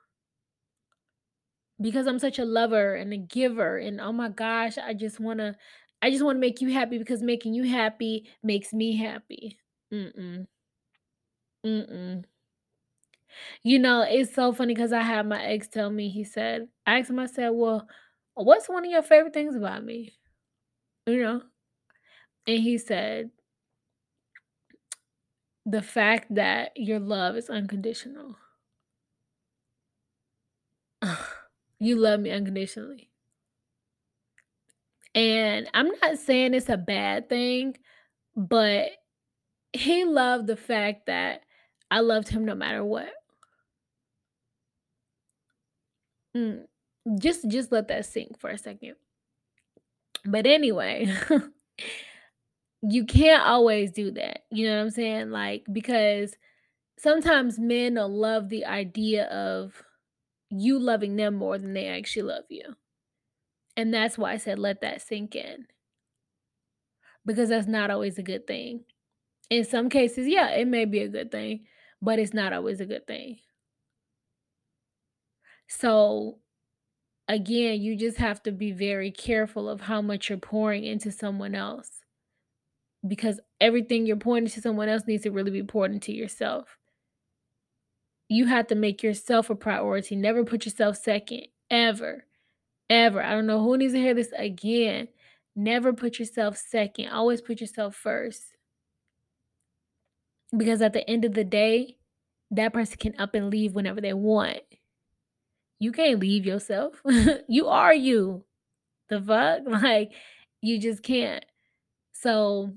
Because 1.80 2.06
I'm 2.06 2.18
such 2.18 2.38
a 2.38 2.44
lover 2.44 2.94
and 2.94 3.12
a 3.12 3.16
giver 3.16 3.78
and 3.78 4.00
oh 4.00 4.12
my 4.12 4.28
gosh, 4.28 4.76
I 4.76 4.92
just 4.94 5.18
want 5.18 5.38
to 5.40 5.56
I 6.02 6.10
just 6.10 6.24
want 6.24 6.36
to 6.36 6.40
make 6.40 6.60
you 6.60 6.72
happy 6.72 6.98
because 6.98 7.22
making 7.22 7.54
you 7.54 7.64
happy 7.64 8.28
makes 8.42 8.72
me 8.72 8.96
happy. 8.96 9.58
Mm-mm. 9.92 10.46
Mm-mm. 11.64 12.24
You 13.62 13.78
know, 13.78 14.02
it's 14.02 14.34
so 14.34 14.52
funny 14.52 14.74
because 14.74 14.92
I 14.92 15.02
had 15.02 15.26
my 15.26 15.42
ex 15.42 15.68
tell 15.68 15.90
me, 15.90 16.08
he 16.08 16.24
said, 16.24 16.68
I 16.86 16.98
asked 16.98 17.10
him, 17.10 17.18
I 17.18 17.26
said, 17.26 17.50
Well, 17.50 17.86
what's 18.34 18.68
one 18.68 18.84
of 18.84 18.90
your 18.90 19.02
favorite 19.02 19.34
things 19.34 19.54
about 19.54 19.84
me? 19.84 20.12
You 21.06 21.22
know? 21.22 21.42
And 22.46 22.62
he 22.62 22.78
said, 22.78 23.30
the 25.66 25.83
fact 25.83 26.35
that 26.35 26.73
your 26.77 26.99
love 26.99 27.37
is 27.37 27.51
unconditional. 27.51 28.37
you 31.79 31.96
love 31.96 32.20
me 32.20 32.31
unconditionally. 32.31 33.11
And 35.14 35.68
I'm 35.75 35.88
not 36.03 36.18
saying 36.18 36.55
it's 36.55 36.68
a 36.68 36.77
bad 36.77 37.29
thing, 37.29 37.77
but 38.37 38.90
he 39.73 40.05
loved 40.05 40.46
the 40.46 40.57
fact 40.57 41.07
that 41.07 41.42
I 41.90 42.01
loved 42.01 42.29
him 42.29 42.44
no 42.44 42.55
matter 42.55 42.85
what. 42.85 43.12
Mm, 46.37 46.66
just 47.18 47.49
just 47.49 47.73
let 47.73 47.88
that 47.88 48.07
sink 48.07 48.38
for 48.38 48.51
a 48.51 48.59
second. 48.59 48.94
But 50.25 50.46
anyway, 50.46 51.12
you 52.83 53.05
can't 53.05 53.47
always 53.47 53.90
do 53.90 54.11
that. 54.12 54.45
You 54.51 54.69
know 54.69 54.77
what 54.77 54.85
I'm 54.85 54.90
saying? 54.90 55.31
Like 55.31 55.64
because 55.73 56.35
sometimes 56.99 57.59
men 57.59 57.95
will 57.95 58.09
love 58.09 58.49
the 58.49 58.66
idea 58.66 59.27
of 59.27 59.83
you 60.51 60.79
loving 60.79 61.16
them 61.16 61.35
more 61.37 61.59
than 61.59 61.75
they 61.75 61.88
actually 61.88 62.23
love 62.23 62.45
you. 62.49 62.77
And 63.77 63.93
that's 63.95 64.19
why 64.19 64.33
I 64.33 64.37
said 64.37 64.59
let 64.59 64.81
that 64.83 65.03
sink 65.03 65.35
in. 65.35 65.66
Because 67.25 67.51
that's 67.51 67.66
not 67.69 67.90
always 67.90 68.19
a 68.19 68.23
good 68.23 68.47
thing. 68.47 68.85
In 69.51 69.64
some 69.64 69.88
cases, 69.88 70.27
yeah, 70.29 70.51
it 70.51 70.66
may 70.69 70.85
be 70.85 71.01
a 71.01 71.09
good 71.09 71.31
thing, 71.31 71.66
but 72.01 72.19
it's 72.19 72.35
not 72.35 72.53
always 72.53 72.81
a 72.81 72.87
good 72.87 73.07
thing. 73.07 73.38
So 75.69 76.38
again, 77.29 77.81
you 77.81 77.97
just 77.97 78.19
have 78.19 78.43
to 78.45 78.53
be 78.53 78.73
very 78.73 79.11
careful 79.11 79.69
of 79.69 79.83
how 79.83 80.03
much 80.03 80.29
you're 80.29 80.38
pouring 80.38 80.85
into 80.85 81.12
someone 81.12 81.55
else. 81.55 81.99
Because 83.06 83.40
everything 83.60 84.06
you're 84.06 84.16
pouring 84.16 84.46
to 84.46 84.60
someone 84.60 84.88
else 84.88 85.04
needs 85.06 85.22
to 85.22 85.30
really 85.30 85.50
be 85.50 85.62
poured 85.62 85.92
into 85.92 86.12
yourself. 86.12 86.76
You 88.28 88.46
have 88.46 88.66
to 88.68 88.74
make 88.74 89.02
yourself 89.02 89.50
a 89.50 89.54
priority. 89.54 90.16
Never 90.16 90.44
put 90.44 90.64
yourself 90.64 90.96
second, 90.96 91.48
ever. 91.70 92.24
Ever. 92.88 93.22
I 93.22 93.30
don't 93.32 93.46
know 93.46 93.62
who 93.62 93.76
needs 93.76 93.94
to 93.94 93.98
hear 93.98 94.14
this 94.14 94.32
again. 94.36 95.08
Never 95.56 95.92
put 95.92 96.18
yourself 96.18 96.56
second. 96.56 97.08
Always 97.08 97.40
put 97.40 97.60
yourself 97.60 97.94
first. 97.96 98.44
Because 100.56 100.82
at 100.82 100.92
the 100.92 101.08
end 101.08 101.24
of 101.24 101.34
the 101.34 101.44
day, 101.44 101.96
that 102.50 102.72
person 102.72 102.96
can 102.98 103.14
up 103.18 103.34
and 103.34 103.50
leave 103.50 103.74
whenever 103.74 104.00
they 104.00 104.12
want. 104.12 104.60
You 105.78 105.92
can't 105.92 106.20
leave 106.20 106.44
yourself. 106.44 107.00
you 107.48 107.68
are 107.68 107.94
you. 107.94 108.44
The 109.08 109.20
fuck? 109.20 109.62
Like, 109.66 110.12
you 110.60 110.78
just 110.78 111.02
can't. 111.02 111.44
So, 112.12 112.74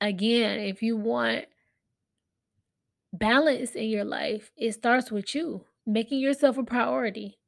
again, 0.00 0.60
if 0.60 0.82
you 0.82 0.96
want 0.96 1.46
balance 3.12 3.72
in 3.72 3.88
your 3.88 4.04
life, 4.04 4.50
it 4.56 4.72
starts 4.72 5.10
with 5.10 5.34
you 5.34 5.64
making 5.86 6.20
yourself 6.20 6.58
a 6.58 6.64
priority. 6.64 7.38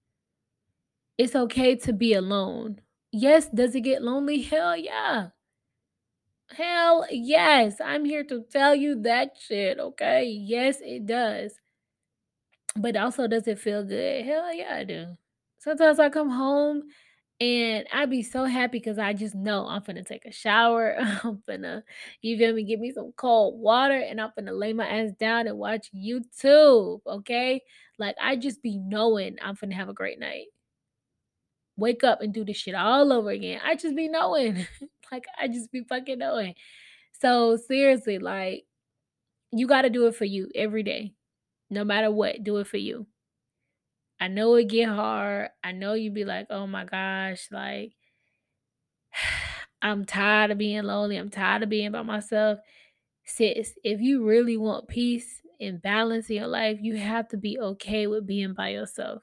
It's 1.18 1.34
okay 1.34 1.74
to 1.76 1.92
be 1.92 2.14
alone. 2.14 2.80
Yes, 3.10 3.48
does 3.48 3.74
it 3.74 3.80
get 3.80 4.02
lonely? 4.02 4.42
Hell 4.42 4.76
yeah. 4.76 5.30
Hell 6.56 7.06
yes. 7.10 7.80
I'm 7.84 8.04
here 8.04 8.24
to 8.24 8.44
tell 8.50 8.74
you 8.74 9.02
that 9.02 9.36
shit, 9.38 9.78
okay? 9.78 10.24
Yes, 10.24 10.78
it 10.80 11.06
does. 11.06 11.54
But 12.76 12.96
also, 12.96 13.26
does 13.26 13.48
it 13.48 13.58
feel 13.58 13.84
good? 13.84 14.24
Hell 14.24 14.54
yeah, 14.54 14.76
I 14.76 14.84
do. 14.84 15.16
Sometimes 15.58 15.98
I 15.98 16.10
come 16.10 16.30
home 16.30 16.84
and 17.40 17.86
I'd 17.92 18.10
be 18.10 18.22
so 18.22 18.44
happy 18.44 18.78
because 18.78 18.98
I 18.98 19.12
just 19.12 19.34
know 19.34 19.66
I'm 19.66 19.82
finna 19.82 20.04
take 20.04 20.24
a 20.24 20.32
shower. 20.32 20.96
I'm 20.98 21.40
finna, 21.48 21.82
you 22.20 22.36
feel 22.36 22.52
me, 22.52 22.64
give 22.64 22.80
me 22.80 22.90
some 22.92 23.12
cold 23.16 23.60
water 23.60 23.94
and 23.98 24.20
I'm 24.20 24.30
finna 24.36 24.58
lay 24.58 24.72
my 24.72 24.86
ass 24.86 25.12
down 25.18 25.46
and 25.46 25.56
watch 25.56 25.88
YouTube, 25.94 27.00
okay? 27.06 27.62
Like, 27.98 28.16
I 28.20 28.36
just 28.36 28.62
be 28.62 28.78
knowing 28.78 29.36
I'm 29.40 29.56
finna 29.56 29.74
have 29.74 29.88
a 29.88 29.94
great 29.94 30.18
night. 30.18 30.46
Wake 31.76 32.02
up 32.02 32.22
and 32.22 32.34
do 32.34 32.44
this 32.44 32.56
shit 32.56 32.74
all 32.74 33.12
over 33.12 33.30
again. 33.30 33.60
I 33.64 33.76
just 33.76 33.94
be 33.94 34.08
knowing. 34.08 34.66
like, 35.12 35.26
I 35.40 35.46
just 35.46 35.70
be 35.70 35.84
fucking 35.84 36.18
knowing. 36.18 36.54
So, 37.20 37.56
seriously, 37.56 38.18
like, 38.18 38.64
you 39.52 39.68
gotta 39.68 39.90
do 39.90 40.08
it 40.08 40.16
for 40.16 40.24
you 40.24 40.48
every 40.56 40.82
day. 40.82 41.14
No 41.70 41.84
matter 41.84 42.10
what, 42.10 42.42
do 42.42 42.56
it 42.58 42.66
for 42.66 42.78
you. 42.78 43.06
I 44.20 44.28
know 44.28 44.54
it 44.56 44.68
get 44.68 44.88
hard. 44.88 45.50
I 45.62 45.72
know 45.72 45.94
you'd 45.94 46.14
be 46.14 46.24
like, 46.24 46.48
"Oh 46.50 46.66
my 46.66 46.84
gosh, 46.84 47.48
like 47.52 47.94
I'm 49.82 50.04
tired 50.04 50.50
of 50.50 50.58
being 50.58 50.82
lonely. 50.82 51.16
I'm 51.16 51.30
tired 51.30 51.62
of 51.62 51.68
being 51.68 51.92
by 51.92 52.02
myself." 52.02 52.58
Sis, 53.24 53.78
if 53.84 54.00
you 54.00 54.26
really 54.26 54.56
want 54.56 54.88
peace 54.88 55.42
and 55.60 55.82
balance 55.82 56.30
in 56.30 56.36
your 56.36 56.48
life, 56.48 56.78
you 56.82 56.96
have 56.96 57.28
to 57.28 57.36
be 57.36 57.58
okay 57.58 58.06
with 58.06 58.26
being 58.26 58.54
by 58.54 58.70
yourself. 58.70 59.22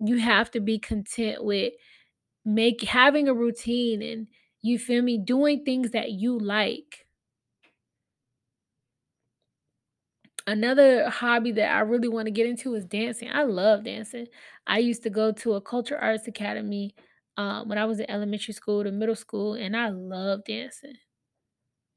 You 0.00 0.18
have 0.18 0.50
to 0.52 0.60
be 0.60 0.78
content 0.78 1.44
with 1.44 1.74
make 2.44 2.82
having 2.82 3.28
a 3.28 3.34
routine 3.34 4.02
and 4.02 4.28
you 4.62 4.78
feel 4.78 5.02
me, 5.02 5.18
doing 5.18 5.64
things 5.64 5.90
that 5.92 6.12
you 6.12 6.38
like. 6.38 7.06
Another 10.46 11.08
hobby 11.08 11.52
that 11.52 11.70
I 11.74 11.80
really 11.80 12.08
want 12.08 12.26
to 12.26 12.32
get 12.32 12.46
into 12.46 12.74
is 12.74 12.84
dancing. 12.84 13.30
I 13.32 13.44
love 13.44 13.84
dancing. 13.84 14.26
I 14.66 14.78
used 14.78 15.02
to 15.04 15.10
go 15.10 15.32
to 15.32 15.54
a 15.54 15.60
culture 15.60 15.96
arts 15.98 16.26
academy 16.26 16.94
um, 17.36 17.68
when 17.68 17.78
I 17.78 17.84
was 17.84 18.00
in 18.00 18.10
elementary 18.10 18.54
school 18.54 18.82
to 18.84 18.90
middle 18.90 19.14
school, 19.16 19.54
and 19.54 19.76
I 19.76 19.88
love 19.90 20.44
dancing. 20.44 20.94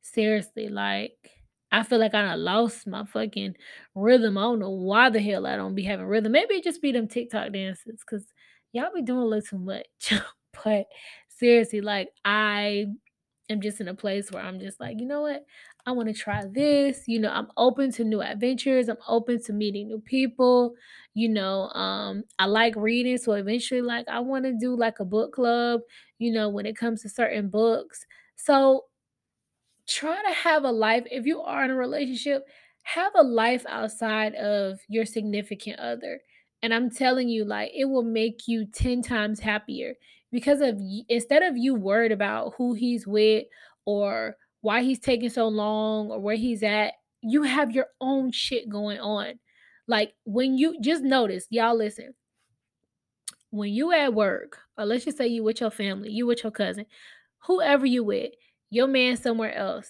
Seriously, 0.01 0.67
like 0.69 1.31
I 1.71 1.83
feel 1.83 1.99
like 1.99 2.13
I 2.13 2.21
done 2.21 2.43
lost 2.43 2.85
my 2.87 3.05
fucking 3.05 3.55
rhythm. 3.95 4.37
I 4.37 4.41
don't 4.41 4.59
know 4.59 4.69
why 4.69 5.09
the 5.09 5.19
hell 5.19 5.47
I 5.47 5.55
don't 5.55 5.75
be 5.75 5.83
having 5.83 6.05
rhythm. 6.05 6.31
Maybe 6.31 6.55
it 6.55 6.63
just 6.63 6.81
be 6.81 6.91
them 6.91 7.07
TikTok 7.07 7.51
dances 7.53 8.01
because 8.01 8.25
y'all 8.71 8.93
be 8.93 9.01
doing 9.01 9.19
a 9.21 9.25
little 9.25 9.41
too 9.41 9.57
much. 9.59 10.13
but 10.63 10.85
seriously, 11.29 11.81
like 11.81 12.09
I 12.23 12.85
am 13.49 13.61
just 13.61 13.79
in 13.81 13.87
a 13.87 13.93
place 13.93 14.31
where 14.31 14.43
I'm 14.43 14.59
just 14.59 14.79
like, 14.79 14.99
you 14.99 15.05
know 15.05 15.21
what? 15.21 15.45
I 15.85 15.91
want 15.91 16.09
to 16.09 16.13
try 16.13 16.43
this. 16.45 17.03
You 17.07 17.19
know, 17.19 17.29
I'm 17.29 17.47
open 17.57 17.91
to 17.93 18.03
new 18.03 18.21
adventures. 18.21 18.89
I'm 18.89 18.97
open 19.07 19.41
to 19.43 19.53
meeting 19.53 19.87
new 19.87 19.99
people. 19.99 20.75
You 21.13 21.29
know, 21.29 21.69
um, 21.69 22.23
I 22.39 22.45
like 22.45 22.75
reading. 22.75 23.17
So 23.17 23.33
eventually, 23.33 23.81
like, 23.81 24.07
I 24.07 24.19
want 24.19 24.45
to 24.45 24.53
do 24.59 24.75
like 24.75 24.99
a 24.99 25.05
book 25.05 25.33
club, 25.33 25.81
you 26.17 26.31
know, 26.31 26.49
when 26.49 26.65
it 26.65 26.75
comes 26.77 27.01
to 27.03 27.09
certain 27.09 27.49
books. 27.49 28.05
So 28.35 28.85
try 29.87 30.21
to 30.23 30.33
have 30.33 30.63
a 30.63 30.71
life 30.71 31.05
if 31.11 31.25
you 31.25 31.41
are 31.41 31.63
in 31.63 31.71
a 31.71 31.75
relationship 31.75 32.43
have 32.83 33.11
a 33.15 33.23
life 33.23 33.65
outside 33.67 34.33
of 34.35 34.79
your 34.89 35.05
significant 35.05 35.79
other 35.79 36.21
and 36.63 36.73
i'm 36.73 36.89
telling 36.89 37.29
you 37.29 37.45
like 37.45 37.71
it 37.75 37.85
will 37.85 38.03
make 38.03 38.47
you 38.47 38.65
10 38.65 39.01
times 39.01 39.39
happier 39.39 39.93
because 40.35 40.61
of 40.61 40.79
instead 41.09 41.43
of 41.43 41.57
you 41.57 41.75
worried 41.75 42.11
about 42.11 42.53
who 42.57 42.73
he's 42.73 43.07
with 43.07 43.45
or 43.85 44.35
why 44.61 44.81
he's 44.81 44.99
taking 44.99 45.29
so 45.29 45.47
long 45.47 46.11
or 46.11 46.19
where 46.19 46.35
he's 46.35 46.63
at 46.63 46.93
you 47.21 47.43
have 47.43 47.71
your 47.71 47.87
own 48.01 48.31
shit 48.31 48.69
going 48.69 48.99
on 48.99 49.33
like 49.87 50.13
when 50.25 50.57
you 50.57 50.79
just 50.81 51.03
notice 51.03 51.45
y'all 51.49 51.77
listen 51.77 52.13
when 53.55 53.71
you 53.71 53.93
at 53.93 54.13
work, 54.13 54.59
or 54.77 54.85
let's 54.85 55.05
just 55.05 55.17
say 55.17 55.27
you 55.27 55.41
with 55.41 55.61
your 55.61 55.71
family, 55.71 56.11
you 56.11 56.27
with 56.27 56.43
your 56.43 56.51
cousin, 56.51 56.85
whoever 57.39 57.85
you 57.85 58.03
with, 58.03 58.31
your 58.69 58.87
man 58.87 59.15
somewhere 59.15 59.53
else, 59.55 59.89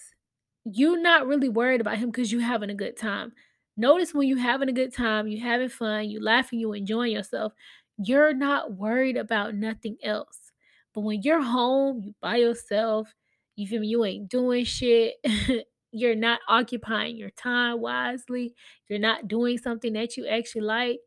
you're 0.66 1.02
not 1.02 1.26
really 1.26 1.50
worried 1.50 1.82
about 1.82 1.98
him 1.98 2.12
because 2.12 2.32
you're 2.32 2.42
having 2.42 2.70
a 2.70 2.76
good 2.76 2.96
time. 2.96 3.34
Notice 3.76 4.14
when 4.14 4.28
you 4.28 4.38
having 4.38 4.70
a 4.70 4.74
good 4.74 4.94
time, 4.94 5.28
you 5.28 5.40
having 5.40 5.70
fun, 5.70 6.10
you 6.10 6.24
laughing, 6.24 6.60
you 6.60 6.74
enjoying 6.74 7.14
yourself, 7.14 7.54
you're 7.98 8.34
not 8.34 8.74
worried 8.74 9.18
about 9.18 9.56
nothing 9.56 9.98
else. 10.04 10.52
But 10.94 11.02
when 11.02 11.22
you're 11.22 11.42
home, 11.42 12.02
you 12.02 12.14
by 12.22 12.38
yourself, 12.38 13.14
you 13.56 13.68
feel 13.68 13.82
me, 13.82 13.88
you 13.88 14.06
ain't 14.06 14.30
doing 14.30 14.66
shit. 14.66 15.16
you're 15.92 16.16
not 16.16 16.40
occupying 16.48 17.18
your 17.18 17.30
time 17.32 17.80
wisely. 17.80 18.54
You're 18.90 19.00
not 19.00 19.28
doing 19.28 19.58
something 19.58 19.94
that 19.94 20.18
you 20.18 20.28
actually 20.28 20.62
like 20.62 21.00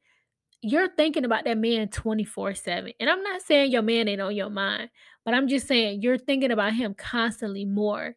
you're 0.63 0.89
thinking 0.89 1.25
about 1.25 1.45
that 1.45 1.59
man 1.59 1.89
24/7. 1.89 2.95
And 2.99 3.09
I'm 3.09 3.23
not 3.23 3.43
saying 3.43 3.71
your 3.71 3.83
man 3.83 4.09
ain't 4.09 4.21
on 4.21 4.35
your 4.35 4.51
mind, 4.51 4.91
but 5.25 5.35
I'm 5.35 5.49
just 5.49 5.67
saying 5.69 6.03
you're 6.03 6.19
thinking 6.19 6.51
about 6.51 6.75
him 6.75 6.95
constantly 6.95 7.65
more 7.65 8.17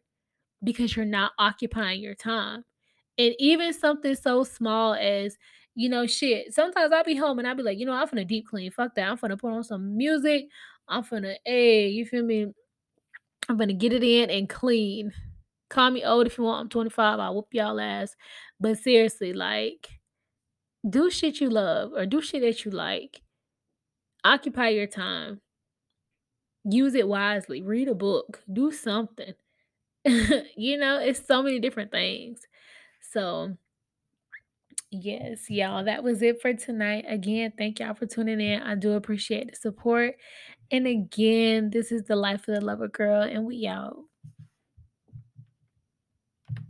because 0.62 0.96
you're 0.96 1.04
not 1.04 1.32
occupying 1.38 2.00
your 2.00 2.14
time. 2.14 2.64
And 3.18 3.34
even 3.38 3.72
something 3.72 4.14
so 4.14 4.42
small 4.42 4.94
as, 4.94 5.36
you 5.74 5.88
know, 5.88 6.06
shit. 6.06 6.54
Sometimes 6.54 6.92
I'll 6.92 7.04
be 7.04 7.16
home 7.16 7.38
and 7.38 7.48
I'll 7.48 7.54
be 7.56 7.62
like, 7.62 7.78
you 7.78 7.86
know, 7.86 7.92
I'm 7.94 8.08
finna 8.08 8.26
deep 8.26 8.46
clean. 8.48 8.70
Fuck 8.72 8.94
that. 8.96 9.08
I'm 9.08 9.18
finna 9.18 9.38
put 9.38 9.52
on 9.52 9.64
some 9.64 9.96
music. 9.96 10.46
I'm 10.88 11.04
finna, 11.04 11.36
hey, 11.44 11.88
you 11.88 12.06
feel 12.06 12.24
me? 12.24 12.46
I'm 13.48 13.56
gonna 13.56 13.74
get 13.74 13.92
it 13.92 14.02
in 14.02 14.30
and 14.30 14.48
clean. 14.48 15.12
Call 15.70 15.90
me 15.90 16.04
old 16.04 16.26
if 16.26 16.38
you 16.38 16.44
want. 16.44 16.60
I'm 16.62 16.68
25. 16.68 17.20
I'll 17.20 17.34
whoop 17.34 17.48
y'all 17.52 17.80
ass. 17.80 18.16
But 18.60 18.78
seriously, 18.78 19.32
like, 19.32 19.88
do 20.88 21.10
shit 21.10 21.40
you 21.40 21.50
love 21.50 21.92
or 21.92 22.06
do 22.06 22.20
shit 22.22 22.42
that 22.42 22.64
you 22.64 22.70
like 22.70 23.22
Occupy 24.24 24.68
your 24.70 24.86
time. 24.86 25.40
Use 26.64 26.94
it 26.94 27.08
wisely. 27.08 27.62
Read 27.62 27.88
a 27.88 27.94
book. 27.94 28.42
Do 28.52 28.70
something. 28.70 29.34
you 30.04 30.78
know, 30.78 30.98
it's 31.00 31.26
so 31.26 31.42
many 31.42 31.60
different 31.60 31.90
things. 31.90 32.40
So, 33.00 33.56
yes, 34.92 35.50
y'all, 35.50 35.84
that 35.84 36.04
was 36.04 36.22
it 36.22 36.40
for 36.40 36.54
tonight. 36.54 37.04
Again, 37.08 37.52
thank 37.56 37.80
y'all 37.80 37.94
for 37.94 38.06
tuning 38.06 38.40
in. 38.40 38.62
I 38.62 38.74
do 38.74 38.92
appreciate 38.92 39.50
the 39.50 39.56
support. 39.56 40.16
And 40.70 40.86
again, 40.86 41.70
this 41.70 41.92
is 41.92 42.04
the 42.04 42.16
life 42.16 42.48
of 42.48 42.54
the 42.56 42.60
lover 42.60 42.88
girl, 42.88 43.22
and 43.22 43.46
we 43.46 43.66
out. 43.66 43.96